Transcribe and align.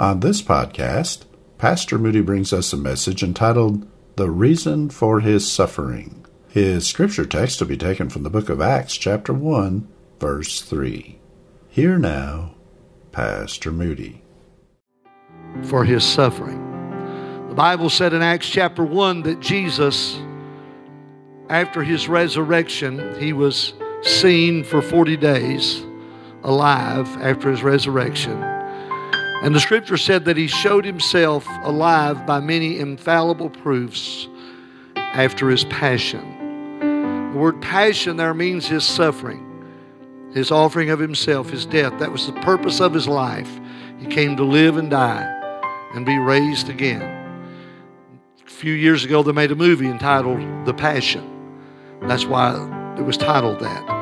On 0.00 0.20
this 0.20 0.40
podcast, 0.40 1.24
Pastor 1.58 1.98
Moody 1.98 2.22
brings 2.22 2.54
us 2.54 2.72
a 2.72 2.78
message 2.78 3.22
entitled 3.22 3.86
The 4.16 4.30
Reason 4.30 4.88
for 4.88 5.20
His 5.20 5.52
Suffering. 5.52 6.24
His 6.48 6.86
scripture 6.86 7.26
text 7.26 7.60
will 7.60 7.68
be 7.68 7.76
taken 7.76 8.08
from 8.08 8.22
the 8.22 8.30
book 8.30 8.48
of 8.48 8.62
Acts, 8.62 8.96
chapter 8.96 9.34
1, 9.34 9.86
verse 10.18 10.62
3. 10.62 11.18
Here 11.68 11.98
now, 11.98 12.54
Pastor 13.12 13.70
Moody. 13.70 14.22
for 15.64 15.84
his 15.84 16.02
suffering. 16.02 16.58
The 17.50 17.54
Bible 17.54 17.90
said 17.90 18.14
in 18.14 18.22
Acts 18.22 18.48
chapter 18.48 18.82
1 18.82 19.24
that 19.24 19.40
Jesus, 19.40 20.18
after 21.50 21.82
his 21.82 22.08
resurrection, 22.08 23.20
he 23.20 23.34
was 23.34 23.74
seen 24.00 24.64
for 24.64 24.80
40 24.80 25.18
days 25.18 25.84
alive 26.42 27.06
after 27.20 27.50
his 27.50 27.62
resurrection. 27.62 28.59
And 29.42 29.54
the 29.54 29.60
scripture 29.60 29.96
said 29.96 30.26
that 30.26 30.36
he 30.36 30.48
showed 30.48 30.84
himself 30.84 31.46
alive 31.62 32.26
by 32.26 32.40
many 32.40 32.78
infallible 32.78 33.48
proofs 33.48 34.28
after 34.96 35.48
his 35.48 35.64
passion. 35.64 37.30
The 37.32 37.38
word 37.38 37.62
passion 37.62 38.18
there 38.18 38.34
means 38.34 38.66
his 38.66 38.84
suffering, 38.84 39.46
his 40.34 40.50
offering 40.50 40.90
of 40.90 40.98
himself, 40.98 41.48
his 41.48 41.64
death. 41.64 41.98
That 41.98 42.12
was 42.12 42.26
the 42.26 42.34
purpose 42.40 42.80
of 42.80 42.92
his 42.92 43.08
life. 43.08 43.60
He 43.98 44.06
came 44.06 44.36
to 44.36 44.44
live 44.44 44.76
and 44.76 44.90
die 44.90 45.26
and 45.94 46.04
be 46.04 46.18
raised 46.18 46.68
again. 46.68 47.02
A 48.46 48.50
few 48.50 48.74
years 48.74 49.04
ago, 49.04 49.22
they 49.22 49.32
made 49.32 49.52
a 49.52 49.56
movie 49.56 49.88
entitled 49.88 50.40
The 50.66 50.74
Passion. 50.74 51.26
That's 52.02 52.26
why 52.26 52.94
it 52.98 53.02
was 53.02 53.16
titled 53.16 53.60
that. 53.60 53.99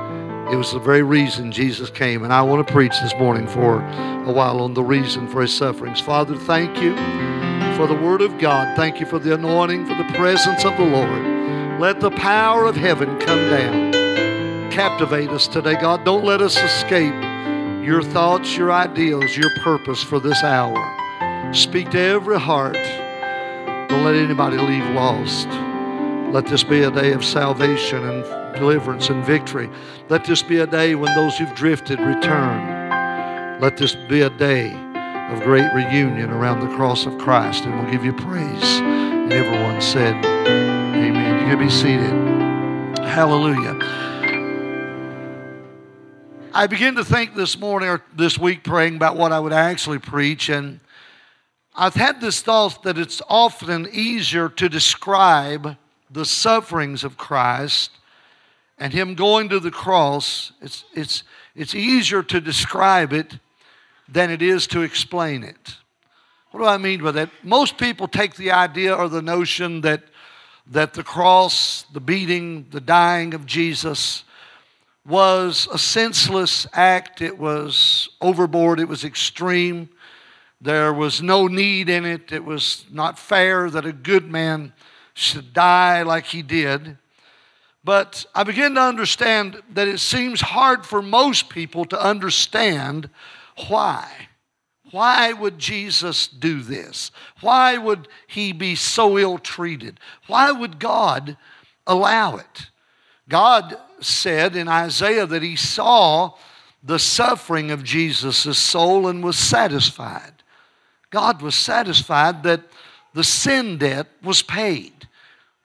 It 0.51 0.57
was 0.57 0.73
the 0.73 0.79
very 0.79 1.03
reason 1.03 1.53
Jesus 1.53 1.91
came. 1.91 2.25
And 2.25 2.33
I 2.33 2.41
want 2.41 2.67
to 2.67 2.73
preach 2.73 2.95
this 3.03 3.15
morning 3.19 3.47
for 3.47 3.81
a 3.81 4.33
while 4.33 4.63
on 4.63 4.73
the 4.73 4.83
reason 4.83 5.29
for 5.29 5.43
his 5.43 5.55
sufferings. 5.55 6.01
Father, 6.01 6.37
thank 6.37 6.81
you 6.81 6.97
for 7.77 7.87
the 7.87 7.95
word 7.95 8.23
of 8.23 8.39
God. 8.39 8.75
Thank 8.75 8.99
you 8.99 9.05
for 9.05 9.19
the 9.19 9.35
anointing, 9.35 9.87
for 9.87 9.95
the 9.95 10.11
presence 10.15 10.65
of 10.65 10.75
the 10.79 10.85
Lord. 10.85 11.81
Let 11.81 12.01
the 12.01 12.11
power 12.13 12.65
of 12.65 12.77
heaven 12.77 13.19
come 13.21 13.51
down. 13.51 13.93
Captivate 14.73 15.29
us 15.29 15.47
today, 15.47 15.75
God. 15.75 16.05
Don't 16.05 16.25
let 16.25 16.41
us 16.41 16.57
escape 16.57 17.15
your 17.85 18.03
thoughts, 18.03 18.57
your 18.57 18.73
ideals, 18.73 19.37
your 19.37 19.51
purpose 19.63 20.03
for 20.03 20.19
this 20.19 20.43
hour. 20.43 21.53
Speak 21.53 21.91
to 21.91 22.01
every 22.01 22.41
heart. 22.41 22.75
Don't 23.89 24.05
let 24.05 24.15
anybody 24.15 24.57
leave 24.57 24.89
lost. 24.95 25.49
Let 26.33 26.47
this 26.47 26.63
be 26.63 26.83
a 26.83 26.91
day 26.91 27.13
of 27.13 27.25
salvation 27.25 28.05
and 28.05 28.55
deliverance 28.55 29.09
and 29.09 29.25
victory. 29.25 29.71
Let 30.11 30.27
this 30.27 30.43
be 30.43 30.59
a 30.59 30.67
day 30.67 30.95
when 30.95 31.15
those 31.15 31.39
who've 31.39 31.55
drifted 31.55 31.99
return. 32.01 33.61
Let 33.63 33.79
this 33.79 33.95
be 33.95 34.21
a 34.21 34.29
day 34.29 34.71
of 35.31 35.43
great 35.43 35.73
reunion 35.73 36.29
around 36.31 36.61
the 36.61 36.77
cross 36.77 37.07
of 37.07 37.17
Christ, 37.17 37.65
and 37.65 37.75
we'll 37.75 37.91
give 37.91 38.05
you 38.05 38.13
praise. 38.13 38.63
And 38.81 39.33
everyone 39.33 39.81
said, 39.81 40.23
Amen. 40.23 41.41
You 41.41 41.57
can 41.57 41.59
be 41.59 41.71
seated. 41.71 43.07
Hallelujah. 43.09 43.79
I 46.53 46.67
began 46.67 46.95
to 46.97 47.05
think 47.05 47.37
this 47.37 47.59
morning 47.59 47.89
or 47.89 48.03
this 48.15 48.39
week 48.39 48.65
praying 48.65 48.97
about 48.97 49.17
what 49.17 49.33
I 49.33 49.41
would 49.41 49.55
actually 49.55 49.99
preach, 49.99 50.51
and 50.51 50.81
I've 51.75 51.95
had 51.95 52.21
this 52.21 52.43
thought 52.43 52.83
that 52.83 52.99
it's 52.99 53.23
often 53.31 53.89
easier 53.91 54.51
to 54.51 54.69
describe 54.69 55.79
the 56.11 56.25
sufferings 56.25 57.05
of 57.05 57.17
Christ 57.17 57.91
and 58.79 58.93
Him 58.93 59.15
going 59.15 59.49
to 59.49 59.61
the 59.61 59.71
cross. 59.71 60.53
It's, 60.61 60.85
it's, 60.95 61.23
it's 61.55 61.75
easier 61.75 62.23
to 62.25 62.41
describe 62.41 63.13
it 63.13 63.39
than 64.09 64.31
it 64.31 64.43
is 64.43 64.67
to 64.69 64.83
explain 64.83 65.43
it. 65.43 65.77
What 66.51 66.61
do 66.61 66.67
I 66.67 66.79
mean 66.79 67.03
by 67.03 67.11
that? 67.13 67.31
Most 67.43 67.77
people 67.77 68.09
take 68.09 68.37
the 68.37 68.53
idea 68.53 68.95
or 68.95 69.09
the 69.09 69.21
notion 69.21 69.83
that, 69.83 70.05
that 70.69 70.95
the 70.95 71.03
cross, 71.03 71.85
the 71.93 72.01
beating, 72.01 72.67
the 72.71 72.81
dying 72.81 73.35
of 73.35 73.45
Jesus 73.45 74.25
was 75.07 75.69
a 75.73 75.79
senseless 75.79 76.67
act. 76.73 77.21
It 77.21 77.39
was 77.39 78.09
overboard. 78.21 78.81
It 78.81 78.89
was 78.89 79.05
extreme. 79.05 79.89
There 80.61 80.93
was 80.93 81.23
no 81.23 81.47
need 81.47 81.89
in 81.89 82.05
it. 82.05 82.33
It 82.33 82.45
was 82.45 82.85
not 82.91 83.19
fair 83.19 83.71
that 83.71 83.87
a 83.87 83.93
good 83.93 84.31
man 84.31 84.73
should 85.19 85.53
die 85.53 86.03
like 86.03 86.27
he 86.27 86.43
did. 86.43 86.97
But 87.85 88.27
I 88.35 88.45
begin 88.45 88.75
to 88.75 88.81
understand 88.81 89.63
that 89.73 89.89
it 89.89 89.99
seems 89.99 90.41
hard 90.41 90.85
for 90.87 91.03
most 91.03 91.49
people 91.49 91.85
to 91.87 92.01
understand 92.01 93.11
why. 93.69 94.29
Why 94.91 95.33
would 95.33 95.59
Jesus 95.59 96.29
do 96.29 96.61
this? 96.61 97.11
Why 97.41 97.77
would 97.77 98.09
he 98.27 98.53
be 98.53 98.75
so 98.75 99.19
ill 99.19 99.39
treated? 99.39 100.01
Why 100.27 100.51
would 100.51 100.79
God 100.79 101.37
allow 101.87 102.37
it? 102.37 102.71
God 103.29 103.77
said 104.01 104.57
in 104.57 104.69
Isaiah 104.69 105.27
that 105.27 105.43
he 105.43 105.57
saw 105.57 106.35
the 106.83 106.99
suffering 106.99 107.71
of 107.71 107.85
Jesus' 107.85 108.57
soul 108.57 109.09
and 109.09 109.23
was 109.23 109.37
satisfied. 109.37 110.33
God 111.11 111.43
was 111.43 111.55
satisfied 111.55 112.43
that 112.45 112.63
the 113.15 113.25
sin 113.25 113.79
debt 113.79 114.07
was 114.23 114.43
paid, 114.43 115.08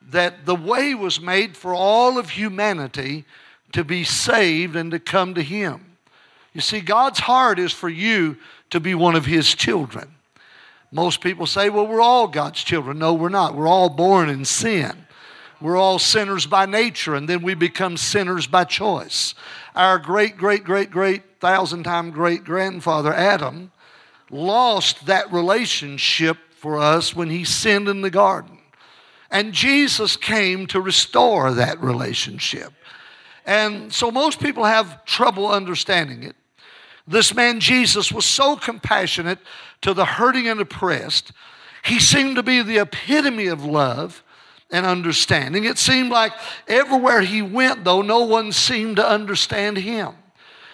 that 0.09 0.45
the 0.45 0.55
way 0.55 0.93
was 0.93 1.19
made 1.19 1.57
for 1.57 1.73
all 1.73 2.17
of 2.17 2.31
humanity 2.31 3.25
to 3.71 3.83
be 3.83 4.03
saved 4.03 4.75
and 4.75 4.91
to 4.91 4.99
come 4.99 5.33
to 5.33 5.41
Him. 5.41 5.97
You 6.53 6.61
see, 6.61 6.81
God's 6.81 7.19
heart 7.19 7.59
is 7.59 7.71
for 7.71 7.89
you 7.89 8.37
to 8.69 8.79
be 8.79 8.93
one 8.95 9.15
of 9.15 9.25
His 9.25 9.53
children. 9.55 10.09
Most 10.91 11.21
people 11.21 11.47
say, 11.47 11.69
well, 11.69 11.87
we're 11.87 12.01
all 12.01 12.27
God's 12.27 12.63
children. 12.63 12.99
No, 12.99 13.13
we're 13.13 13.29
not. 13.29 13.55
We're 13.55 13.67
all 13.67 13.89
born 13.89 14.29
in 14.29 14.45
sin. 14.45 15.07
We're 15.59 15.77
all 15.77 15.97
sinners 15.97 16.45
by 16.45 16.65
nature, 16.65 17.15
and 17.15 17.27
then 17.27 17.41
we 17.41 17.55
become 17.55 17.97
sinners 17.97 18.45
by 18.45 18.65
choice. 18.65 19.33
Our 19.75 19.97
great, 19.97 20.37
great, 20.37 20.63
great, 20.63 20.91
great, 20.91 21.23
thousand 21.39 21.83
time 21.83 22.11
great 22.11 22.43
grandfather 22.43 23.13
Adam 23.13 23.71
lost 24.29 25.05
that 25.05 25.31
relationship 25.31 26.37
for 26.51 26.77
us 26.77 27.15
when 27.15 27.29
he 27.29 27.43
sinned 27.43 27.89
in 27.89 28.01
the 28.01 28.09
garden. 28.09 28.59
And 29.33 29.51
Jesus 29.51 30.15
came 30.15 30.67
to 30.67 30.79
restore 30.79 31.55
that 31.55 31.81
relationship. 31.81 32.71
And 33.47 33.91
so 33.91 34.11
most 34.11 34.39
people 34.39 34.63
have 34.63 35.03
trouble 35.05 35.49
understanding 35.49 36.21
it. 36.21 36.35
This 37.07 37.33
man 37.33 37.59
Jesus 37.59 38.11
was 38.11 38.25
so 38.25 38.55
compassionate 38.55 39.39
to 39.81 39.95
the 39.95 40.05
hurting 40.05 40.47
and 40.47 40.61
oppressed. 40.61 41.31
He 41.83 41.99
seemed 41.99 42.35
to 42.35 42.43
be 42.43 42.61
the 42.61 42.77
epitome 42.77 43.47
of 43.47 43.65
love 43.65 44.23
and 44.69 44.85
understanding. 44.85 45.65
It 45.65 45.79
seemed 45.79 46.11
like 46.11 46.31
everywhere 46.67 47.21
he 47.21 47.41
went, 47.41 47.83
though, 47.83 48.03
no 48.03 48.19
one 48.19 48.51
seemed 48.51 48.97
to 48.97 49.07
understand 49.07 49.77
him. 49.77 50.13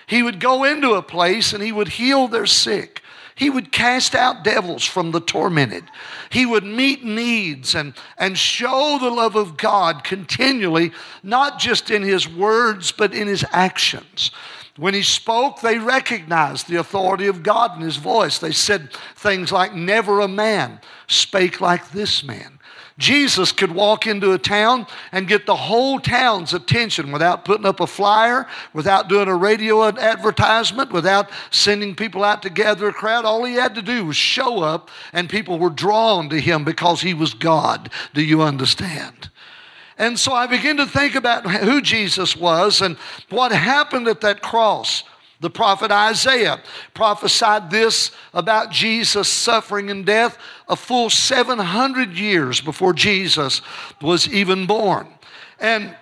He 0.05 0.21
would 0.21 0.41
go 0.41 0.65
into 0.65 0.95
a 0.95 1.01
place 1.01 1.53
and 1.53 1.63
he 1.63 1.71
would 1.71 1.87
heal 1.87 2.27
their 2.27 2.45
sick. 2.45 3.01
He 3.39 3.49
would 3.49 3.71
cast 3.71 4.15
out 4.15 4.43
devils 4.43 4.83
from 4.83 5.11
the 5.11 5.21
tormented. 5.21 5.85
He 6.29 6.45
would 6.45 6.65
meet 6.65 7.05
needs 7.05 7.73
and, 7.73 7.93
and 8.17 8.37
show 8.37 8.97
the 8.99 9.09
love 9.09 9.37
of 9.37 9.55
God 9.55 10.03
continually, 10.03 10.91
not 11.23 11.57
just 11.57 11.89
in 11.89 12.03
his 12.03 12.27
words, 12.27 12.91
but 12.91 13.13
in 13.13 13.29
his 13.29 13.45
actions. 13.53 14.31
When 14.75 14.93
he 14.93 15.03
spoke, 15.03 15.61
they 15.61 15.77
recognized 15.77 16.67
the 16.67 16.81
authority 16.81 17.27
of 17.27 17.41
God 17.41 17.77
in 17.77 17.81
his 17.81 17.95
voice. 17.95 18.39
They 18.39 18.51
said 18.51 18.91
things 19.15 19.53
like, 19.53 19.73
Never 19.73 20.19
a 20.19 20.27
man 20.27 20.81
spake 21.07 21.61
like 21.61 21.91
this 21.91 22.25
man. 22.25 22.58
Jesus 22.99 23.53
could 23.53 23.71
walk 23.71 24.05
into 24.05 24.33
a 24.33 24.37
town 24.37 24.85
and 25.13 25.27
get 25.27 25.45
the 25.45 25.55
whole 25.55 25.99
town's 25.99 26.53
attention 26.53 27.13
without 27.13 27.45
putting 27.45 27.65
up 27.65 27.79
a 27.79 27.87
flyer, 27.87 28.45
without 28.73 29.07
doing 29.07 29.29
a 29.29 29.35
radio 29.35 29.85
advertisement, 29.85 30.91
without 30.91 31.29
sending 31.49 31.95
people 31.95 32.25
out 32.25 32.41
to 32.43 32.49
gather 32.49 32.89
a 32.89 32.93
crowd. 32.93 33.23
All 33.23 33.45
he 33.45 33.55
had 33.55 33.73
to 33.75 33.81
do 33.81 34.05
was 34.05 34.17
show 34.17 34.61
up, 34.61 34.91
and 35.13 35.29
people 35.29 35.57
were 35.57 35.69
drawn 35.69 36.29
to 36.29 36.41
him 36.41 36.65
because 36.65 36.99
he 36.99 37.13
was 37.13 37.33
God. 37.33 37.89
Do 38.13 38.21
you 38.21 38.41
understand? 38.41 39.29
And 39.97 40.19
so 40.19 40.33
I 40.33 40.45
begin 40.47 40.75
to 40.77 40.85
think 40.85 41.15
about 41.15 41.49
who 41.49 41.81
Jesus 41.81 42.35
was 42.35 42.81
and 42.81 42.97
what 43.29 43.53
happened 43.53 44.09
at 44.09 44.21
that 44.21 44.41
cross. 44.41 45.03
The 45.39 45.49
prophet 45.49 45.89
Isaiah 45.89 46.61
prophesied 46.93 47.71
this 47.71 48.11
about 48.33 48.71
Jesus' 48.71 49.29
suffering 49.29 49.89
and 49.89 50.05
death 50.05 50.37
a 50.67 50.75
full 50.75 51.09
700 51.09 52.17
years 52.17 52.59
before 52.59 52.93
Jesus 52.93 53.61
was 54.01 54.27
even 54.27 54.65
born. 54.65 55.07
And 55.59 55.95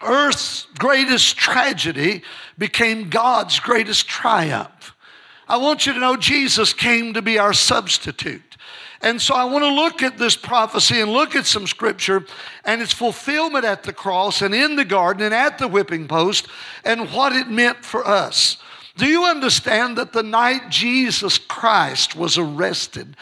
earth's 0.00 0.66
greatest 0.78 1.36
tragedy 1.36 2.22
became 2.56 3.10
God's 3.10 3.60
greatest 3.60 4.08
triumph. 4.08 4.94
I 5.46 5.58
want 5.58 5.86
you 5.86 5.92
to 5.92 6.00
know 6.00 6.16
Jesus 6.16 6.72
came 6.72 7.12
to 7.12 7.20
be 7.20 7.38
our 7.38 7.52
substitute. 7.52 8.51
And 9.02 9.20
so 9.20 9.34
I 9.34 9.44
want 9.44 9.64
to 9.64 9.70
look 9.70 10.02
at 10.02 10.16
this 10.16 10.36
prophecy 10.36 11.00
and 11.00 11.12
look 11.12 11.34
at 11.34 11.44
some 11.44 11.66
scripture 11.66 12.24
and 12.64 12.80
its 12.80 12.92
fulfillment 12.92 13.64
at 13.64 13.82
the 13.82 13.92
cross 13.92 14.42
and 14.42 14.54
in 14.54 14.76
the 14.76 14.84
garden 14.84 15.24
and 15.24 15.34
at 15.34 15.58
the 15.58 15.66
whipping 15.66 16.06
post 16.06 16.46
and 16.84 17.10
what 17.10 17.32
it 17.32 17.48
meant 17.48 17.84
for 17.84 18.06
us. 18.06 18.58
Do 18.96 19.06
you 19.06 19.24
understand 19.24 19.98
that 19.98 20.12
the 20.12 20.22
night 20.22 20.68
Jesus 20.70 21.36
Christ 21.38 22.14
was 22.14 22.38
arrested 22.38 23.16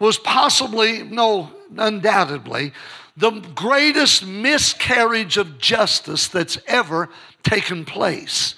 was 0.00 0.18
possibly, 0.18 1.02
no, 1.02 1.52
undoubtedly, 1.76 2.72
the 3.16 3.30
greatest 3.54 4.26
miscarriage 4.26 5.36
of 5.36 5.58
justice 5.58 6.26
that's 6.26 6.58
ever 6.66 7.08
taken 7.42 7.84
place? 7.84 8.54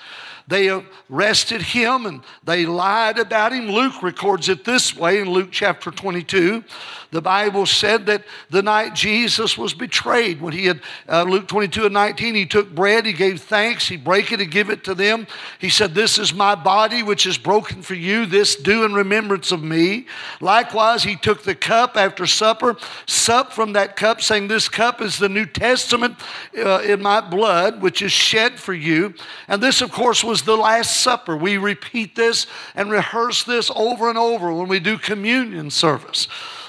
They 0.48 0.70
arrested 1.10 1.62
him 1.62 2.06
and 2.06 2.22
they 2.44 2.66
lied 2.66 3.18
about 3.18 3.52
him. 3.52 3.68
Luke 3.68 4.02
records 4.02 4.48
it 4.48 4.64
this 4.64 4.96
way 4.96 5.20
in 5.20 5.30
Luke 5.30 5.48
chapter 5.50 5.90
22. 5.90 6.64
The 7.12 7.20
Bible 7.20 7.66
said 7.66 8.06
that 8.06 8.24
the 8.48 8.62
night 8.62 8.94
Jesus 8.94 9.58
was 9.58 9.74
betrayed, 9.74 10.40
when 10.40 10.54
he 10.54 10.64
had, 10.64 10.80
uh, 11.06 11.24
Luke 11.24 11.46
22 11.46 11.84
and 11.84 11.92
19, 11.92 12.34
he 12.34 12.46
took 12.46 12.74
bread, 12.74 13.04
he 13.04 13.12
gave 13.12 13.42
thanks, 13.42 13.86
he 13.86 13.98
broke 13.98 14.32
it 14.32 14.40
and 14.40 14.50
give 14.50 14.70
it 14.70 14.82
to 14.84 14.94
them. 14.94 15.26
He 15.58 15.68
said, 15.68 15.94
This 15.94 16.18
is 16.18 16.32
my 16.32 16.54
body 16.54 17.02
which 17.02 17.26
is 17.26 17.36
broken 17.36 17.82
for 17.82 17.92
you, 17.92 18.24
this 18.24 18.56
do 18.56 18.84
in 18.84 18.94
remembrance 18.94 19.52
of 19.52 19.62
me. 19.62 20.06
Likewise, 20.40 21.02
he 21.02 21.16
took 21.16 21.42
the 21.42 21.54
cup 21.54 21.98
after 21.98 22.26
supper, 22.26 22.78
supped 23.06 23.52
from 23.52 23.74
that 23.74 23.94
cup, 23.94 24.22
saying, 24.22 24.48
This 24.48 24.70
cup 24.70 25.02
is 25.02 25.18
the 25.18 25.28
New 25.28 25.44
Testament 25.44 26.16
uh, 26.56 26.78
in 26.78 27.02
my 27.02 27.20
blood, 27.20 27.82
which 27.82 28.00
is 28.00 28.10
shed 28.10 28.58
for 28.58 28.72
you. 28.72 29.12
And 29.48 29.62
this, 29.62 29.82
of 29.82 29.92
course, 29.92 30.24
was 30.24 30.31
the 30.40 30.56
Last 30.56 31.02
Supper. 31.02 31.36
We 31.36 31.58
repeat 31.58 32.16
this 32.16 32.46
and 32.74 32.90
rehearse 32.90 33.44
this 33.44 33.70
over 33.76 34.08
and 34.08 34.16
over 34.16 34.50
when 34.54 34.68
we 34.68 34.80
do 34.80 34.96
communion 34.96 35.68
service. 35.68 36.28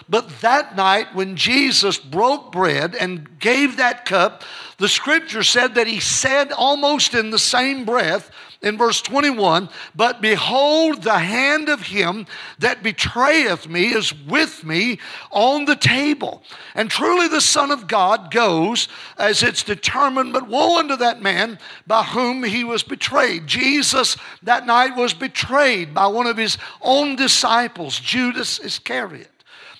But 0.10 0.42
that 0.42 0.76
night, 0.76 1.16
when 1.16 1.38
Jesus 1.38 1.98
broke 1.98 2.52
bread 2.52 2.94
and 2.96 3.40
gave 3.40 3.78
that 3.78 4.04
cup, 4.04 4.44
the 4.78 4.90
scripture 4.90 5.44
said 5.44 5.76
that 5.76 5.88
he 5.88 6.02
said 6.02 6.52
almost 6.52 7.14
in 7.14 7.30
the 7.30 7.40
same 7.40 7.86
breath, 7.86 8.30
in 8.64 8.78
verse 8.78 9.02
21 9.02 9.70
But 9.94 10.22
behold, 10.22 11.04
the 11.04 11.20
hand 11.20 11.70
of 11.70 11.82
him 11.82 12.26
that 12.60 12.82
betrayeth 12.82 13.68
me 13.68 13.94
is 13.94 14.14
with 14.14 14.64
me 14.64 15.00
on 15.30 15.66
the 15.66 15.76
table. 15.76 16.42
And 16.74 16.90
truly 16.90 17.28
the 17.28 17.42
Son 17.42 17.70
of 17.70 17.88
God 17.88 18.32
goes 18.32 18.88
as 19.18 19.44
it's 19.44 19.64
determined, 19.64 20.34
but 20.34 20.48
woe 20.48 20.80
unto 20.80 20.96
that 20.96 21.22
man 21.22 21.60
by 21.86 22.04
whom 22.04 22.44
he 22.44 22.64
was 22.64 22.82
betrayed. 22.82 23.46
Jesus 23.46 24.18
that 24.42 24.66
night 24.66 24.96
was 24.96 25.14
betrayed 25.14 25.94
by 25.94 26.08
one 26.08 26.28
of 26.28 26.38
his 26.38 26.58
own 26.82 27.16
disciples, 27.16 28.00
Judas 28.00 28.60
Iscariot. 28.60 29.30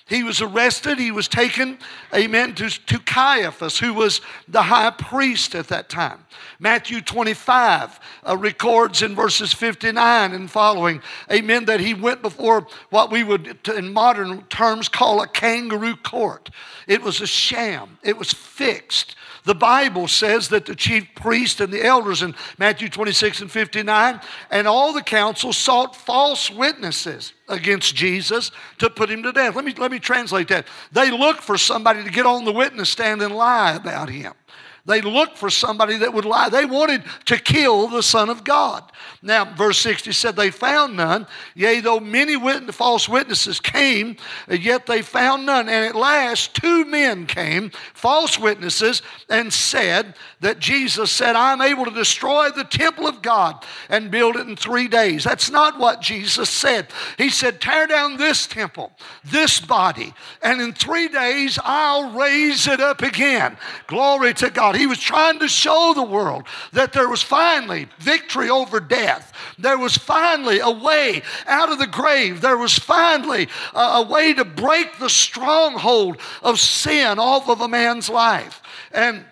He 0.06 0.22
was 0.22 0.42
arrested. 0.42 0.98
He 0.98 1.10
was 1.10 1.28
taken, 1.28 1.78
amen, 2.14 2.54
to, 2.56 2.68
to 2.68 2.98
Caiaphas, 2.98 3.78
who 3.78 3.94
was 3.94 4.20
the 4.46 4.62
high 4.62 4.90
priest 4.90 5.54
at 5.54 5.68
that 5.68 5.88
time. 5.88 6.26
Matthew 6.58 7.00
25 7.00 8.00
uh, 8.28 8.36
records 8.36 9.00
in 9.00 9.14
verses 9.14 9.54
59 9.54 10.32
and 10.32 10.50
following, 10.50 11.00
amen, 11.32 11.64
that 11.66 11.80
he 11.80 11.94
went 11.94 12.20
before 12.20 12.66
what 12.90 13.10
we 13.10 13.24
would, 13.24 13.66
in 13.74 13.94
modern 13.94 14.42
terms, 14.44 14.90
call 14.90 15.22
a 15.22 15.26
kangaroo 15.26 15.96
court. 15.96 16.50
It 16.86 17.02
was 17.02 17.22
a 17.22 17.26
sham, 17.26 17.98
it 18.02 18.18
was 18.18 18.30
fixed. 18.30 19.16
The 19.44 19.54
Bible 19.54 20.08
says 20.08 20.48
that 20.48 20.64
the 20.64 20.74
chief 20.74 21.06
priest 21.14 21.60
and 21.60 21.70
the 21.72 21.84
elders 21.84 22.22
in 22.22 22.34
Matthew 22.58 22.88
26 22.88 23.42
and 23.42 23.50
59 23.50 24.20
and 24.50 24.66
all 24.66 24.92
the 24.94 25.02
council 25.02 25.52
sought 25.52 25.94
false 25.94 26.50
witnesses 26.50 27.34
against 27.48 27.94
Jesus 27.94 28.50
to 28.78 28.88
put 28.88 29.10
him 29.10 29.22
to 29.22 29.32
death. 29.32 29.54
Let 29.54 29.66
me, 29.66 29.74
let 29.74 29.90
me 29.90 29.98
translate 29.98 30.48
that. 30.48 30.66
They 30.92 31.10
looked 31.10 31.42
for 31.42 31.58
somebody 31.58 32.02
to 32.04 32.10
get 32.10 32.24
on 32.24 32.46
the 32.46 32.52
witness 32.52 32.88
stand 32.88 33.20
and 33.20 33.36
lie 33.36 33.74
about 33.74 34.08
him. 34.08 34.32
They 34.86 35.00
looked 35.00 35.38
for 35.38 35.48
somebody 35.48 35.96
that 35.98 36.12
would 36.12 36.26
lie. 36.26 36.50
They 36.50 36.66
wanted 36.66 37.04
to 37.26 37.38
kill 37.38 37.88
the 37.88 38.02
Son 38.02 38.28
of 38.28 38.44
God. 38.44 38.84
Now, 39.22 39.46
verse 39.54 39.78
60 39.78 40.12
said, 40.12 40.36
They 40.36 40.50
found 40.50 40.96
none, 40.96 41.26
yea, 41.54 41.80
though 41.80 42.00
many 42.00 42.36
witness, 42.36 42.76
false 42.76 43.08
witnesses 43.08 43.60
came, 43.60 44.16
yet 44.46 44.84
they 44.84 45.00
found 45.00 45.46
none. 45.46 45.70
And 45.70 45.86
at 45.86 45.94
last, 45.96 46.54
two 46.54 46.84
men 46.84 47.24
came, 47.24 47.70
false 47.94 48.38
witnesses, 48.38 49.00
and 49.30 49.50
said 49.50 50.16
that 50.40 50.58
Jesus 50.58 51.10
said, 51.10 51.34
I'm 51.34 51.62
able 51.62 51.86
to 51.86 51.90
destroy 51.90 52.50
the 52.50 52.64
temple 52.64 53.06
of 53.06 53.22
God 53.22 53.64
and 53.88 54.10
build 54.10 54.36
it 54.36 54.46
in 54.46 54.56
three 54.56 54.88
days. 54.88 55.24
That's 55.24 55.50
not 55.50 55.78
what 55.78 56.02
Jesus 56.02 56.50
said. 56.50 56.88
He 57.16 57.30
said, 57.30 57.58
Tear 57.58 57.86
down 57.86 58.18
this 58.18 58.46
temple, 58.46 58.92
this 59.24 59.60
body, 59.60 60.12
and 60.42 60.60
in 60.60 60.74
three 60.74 61.08
days 61.08 61.58
I'll 61.64 62.12
raise 62.12 62.66
it 62.66 62.80
up 62.80 63.00
again. 63.00 63.56
Glory 63.86 64.34
to 64.34 64.50
God. 64.50 64.73
He 64.74 64.86
was 64.86 64.98
trying 64.98 65.38
to 65.40 65.48
show 65.48 65.92
the 65.94 66.02
world 66.02 66.44
that 66.72 66.92
there 66.92 67.08
was 67.08 67.22
finally 67.22 67.88
victory 67.98 68.50
over 68.50 68.80
death. 68.80 69.32
There 69.58 69.78
was 69.78 69.96
finally 69.96 70.60
a 70.60 70.70
way 70.70 71.22
out 71.46 71.70
of 71.70 71.78
the 71.78 71.86
grave. 71.86 72.40
There 72.40 72.58
was 72.58 72.78
finally 72.78 73.48
a, 73.74 73.78
a 73.78 74.02
way 74.02 74.34
to 74.34 74.44
break 74.44 74.98
the 74.98 75.10
stronghold 75.10 76.18
of 76.42 76.60
sin 76.60 77.18
off 77.18 77.48
of 77.48 77.60
a 77.60 77.68
man's 77.68 78.08
life. 78.08 78.62
And 78.92 79.24